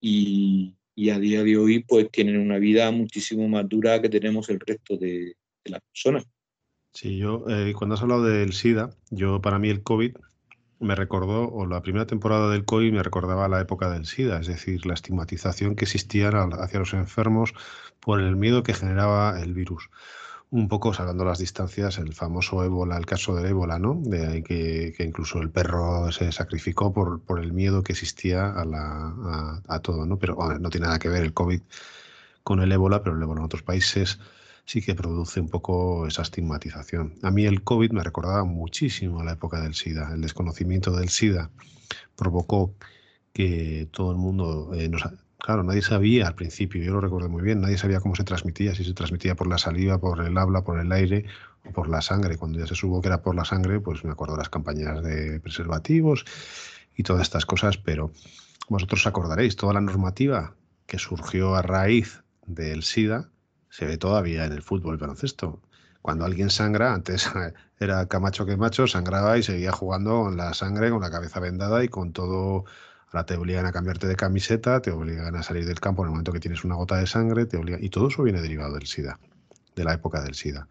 [0.00, 0.74] y,
[1.12, 4.96] a día de hoy pues tienen una vida muchísimo más dura que tenemos el resto
[4.96, 6.26] de, las personas.
[6.92, 10.12] Sí, yo eh, cuando has hablado del SIDA, yo para mí el COVID
[10.80, 14.46] me recordó, o la primera temporada del COVID me recordaba la época del SIDA, es
[14.46, 17.52] decir, la estigmatización que existía hacia los enfermos
[18.00, 19.90] por el miedo que generaba el virus
[20.50, 24.00] un poco sacando las distancias el famoso ébola, el caso del ébola, ¿no?
[24.02, 29.80] De que, que incluso el perro se sacrificó por, por el miedo que existía a,
[29.80, 30.18] todo, ¿no?
[30.18, 31.60] Pero no tiene nada que ver el COVID
[32.42, 34.18] con el ébola, pero el ébola en otros países
[34.64, 37.14] sí que produce un poco esa estigmatización.
[37.22, 40.12] A mí el COVID me recordaba muchísimo a la época del SIDA.
[40.14, 41.50] El desconocimiento del SIDA
[42.16, 42.74] provocó
[43.32, 45.02] que todo el mundo eh, nos,
[45.40, 48.74] Claro, nadie sabía al principio, yo lo recuerdo muy bien, nadie sabía cómo se transmitía,
[48.74, 51.26] si se transmitía por la saliva, por el habla, por el aire
[51.64, 52.36] o por la sangre.
[52.36, 55.02] Cuando ya se supo que era por la sangre, pues me acuerdo de las campañas
[55.02, 56.24] de preservativos
[56.96, 58.10] y todas estas cosas, pero
[58.68, 63.30] vosotros acordaréis, toda la normativa que surgió a raíz del SIDA
[63.70, 65.62] se ve todavía en el fútbol y baloncesto.
[66.02, 67.30] Cuando alguien sangra, antes
[67.78, 71.84] era Camacho que macho, sangraba y seguía jugando con la sangre, con la cabeza vendada
[71.84, 72.64] y con todo
[73.12, 76.10] Ahora te obligan a cambiarte de camiseta, te obligan a salir del campo en el
[76.10, 77.82] momento que tienes una gota de sangre, te obligan...
[77.82, 79.18] y todo eso viene derivado del SIDA,
[79.74, 80.68] de la época del SIDA.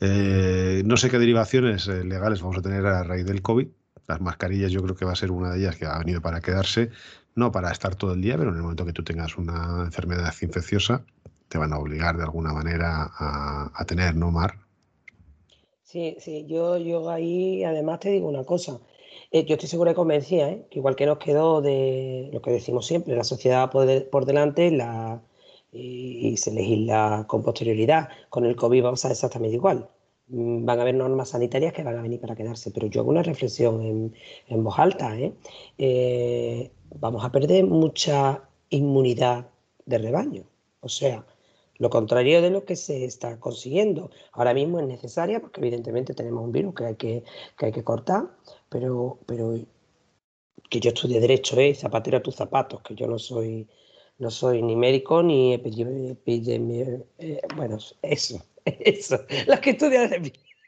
[0.00, 3.68] Eh, no sé qué derivaciones eh, legales vamos a tener a raíz del COVID.
[4.06, 6.40] Las mascarillas yo creo que va a ser una de ellas que ha venido para
[6.40, 6.90] quedarse,
[7.34, 10.34] no para estar todo el día, pero en el momento que tú tengas una enfermedad
[10.40, 11.04] infecciosa,
[11.48, 14.58] te van a obligar de alguna manera a, tener, ¿no, Mar?
[15.82, 18.78] Sí, sí, yo, yo ahí además te digo una cosa.
[19.34, 20.64] Eh, yo estoy segura y convencida, ¿eh?
[20.70, 24.70] que igual que nos quedó de lo que decimos siempre, la sociedad por, por delante
[24.70, 25.24] la,
[25.72, 28.10] y, se legisla con posterioridad.
[28.30, 29.88] Con el COVID vamos a exactamente igual.
[30.28, 33.10] Mm, van a haber normas sanitarias que van a venir para quedarse, pero yo hago
[33.10, 34.14] una reflexión
[34.46, 35.16] en, voz alta.
[35.78, 36.70] Eh,
[37.00, 39.48] vamos a perder mucha inmunidad
[39.84, 40.44] de rebaño.
[40.80, 41.26] O sea,
[41.78, 44.10] lo contrario de lo que se está consiguiendo.
[44.32, 47.24] Ahora mismo es necesaria porque evidentemente tenemos un virus que hay que,
[47.58, 48.30] que, hay que cortar,
[48.74, 49.54] pero, pero
[50.68, 51.76] que yo estudie derecho, ¿eh?
[51.76, 53.68] zapatero a tus zapatos, que yo no soy,
[54.18, 57.06] no soy ni médico ni epidemiólogo.
[57.18, 60.10] Eh, bueno, eso, eso, los que estudian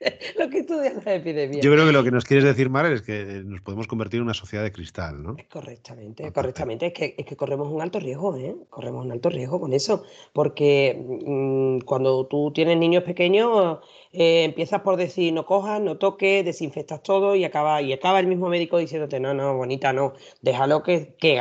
[0.39, 1.61] lo que estudian la epidemia.
[1.61, 4.25] Yo creo que lo que nos quieres decir, Mar, es que nos podemos convertir en
[4.25, 5.37] una sociedad de cristal, ¿no?
[5.51, 6.87] Correctamente, correctamente.
[6.87, 8.55] Es que, es que corremos un alto riesgo, ¿eh?
[8.69, 10.05] Corremos un alto riesgo con eso.
[10.33, 13.79] Porque mm, cuando tú tienes niños pequeños,
[14.13, 18.27] eh, empiezas por decir no cojas, no toques, desinfectas todo y acaba, y acaba el
[18.27, 21.41] mismo médico diciéndote, no, no, bonita, no, déjalo que, que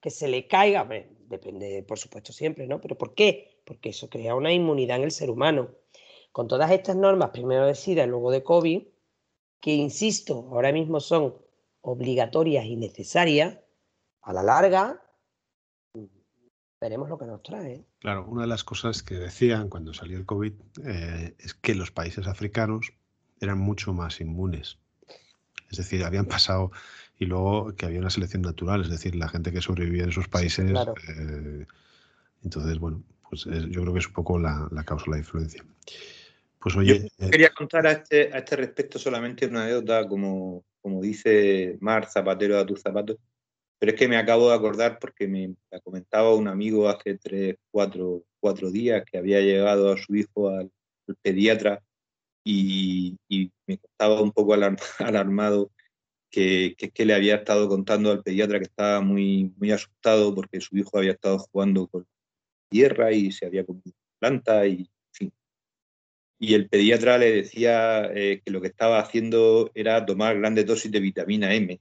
[0.00, 0.88] que se le caiga.
[1.28, 2.80] depende, por supuesto, siempre, ¿no?
[2.80, 3.60] Pero ¿por qué?
[3.64, 5.68] Porque eso crea una inmunidad en el ser humano
[6.38, 8.84] con todas estas normas, primero de SIDA y luego de COVID,
[9.60, 11.34] que insisto, ahora mismo son
[11.80, 13.58] obligatorias y necesarias,
[14.22, 15.02] a la larga,
[16.80, 17.84] veremos lo que nos trae.
[17.98, 20.52] Claro, una de las cosas que decían cuando salió el COVID
[20.84, 22.92] eh, es que los países africanos
[23.40, 24.78] eran mucho más inmunes.
[25.72, 26.70] Es decir, habían pasado
[27.18, 30.28] y luego que había una selección natural, es decir, la gente que sobrevivía en esos
[30.28, 30.70] países.
[30.70, 31.66] Eh,
[32.44, 35.64] entonces, bueno, pues yo creo que es un poco la, la causa, la influencia.
[36.60, 37.08] Pues oye.
[37.18, 42.08] Eh, quería contar a este, a este respecto solamente una anécdota, como, como dice Mar
[42.10, 43.16] Zapatero a tus zapatos.
[43.78, 45.54] Pero es que me acabo de acordar porque me
[45.84, 50.70] comentaba un amigo hace tres, cuatro, cuatro días que había llegado a su hijo al,
[51.22, 51.82] pediatra
[52.44, 53.16] y,
[53.66, 54.54] me estaba un poco
[54.98, 55.70] alarmado
[56.30, 60.76] que, que, le había estado contando al pediatra que estaba muy, muy asustado porque su
[60.76, 62.06] hijo había estado jugando con
[62.70, 64.90] tierra y se había comido planta y.
[66.38, 70.90] Y el pediatra le decía eh, que lo que estaba haciendo era tomar grandes dosis
[70.90, 71.80] de vitamina M.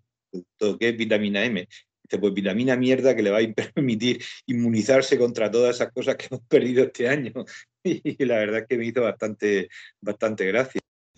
[0.57, 1.67] ¿Todo qué es vitamina M?
[2.03, 6.27] Dice, pues vitamina mierda que le va a permitir inmunizarse contra todas esas cosas que
[6.31, 7.33] hemos perdido este año.
[7.83, 9.69] Y la verdad es que me hizo bastante,
[10.01, 10.81] bastante gracia.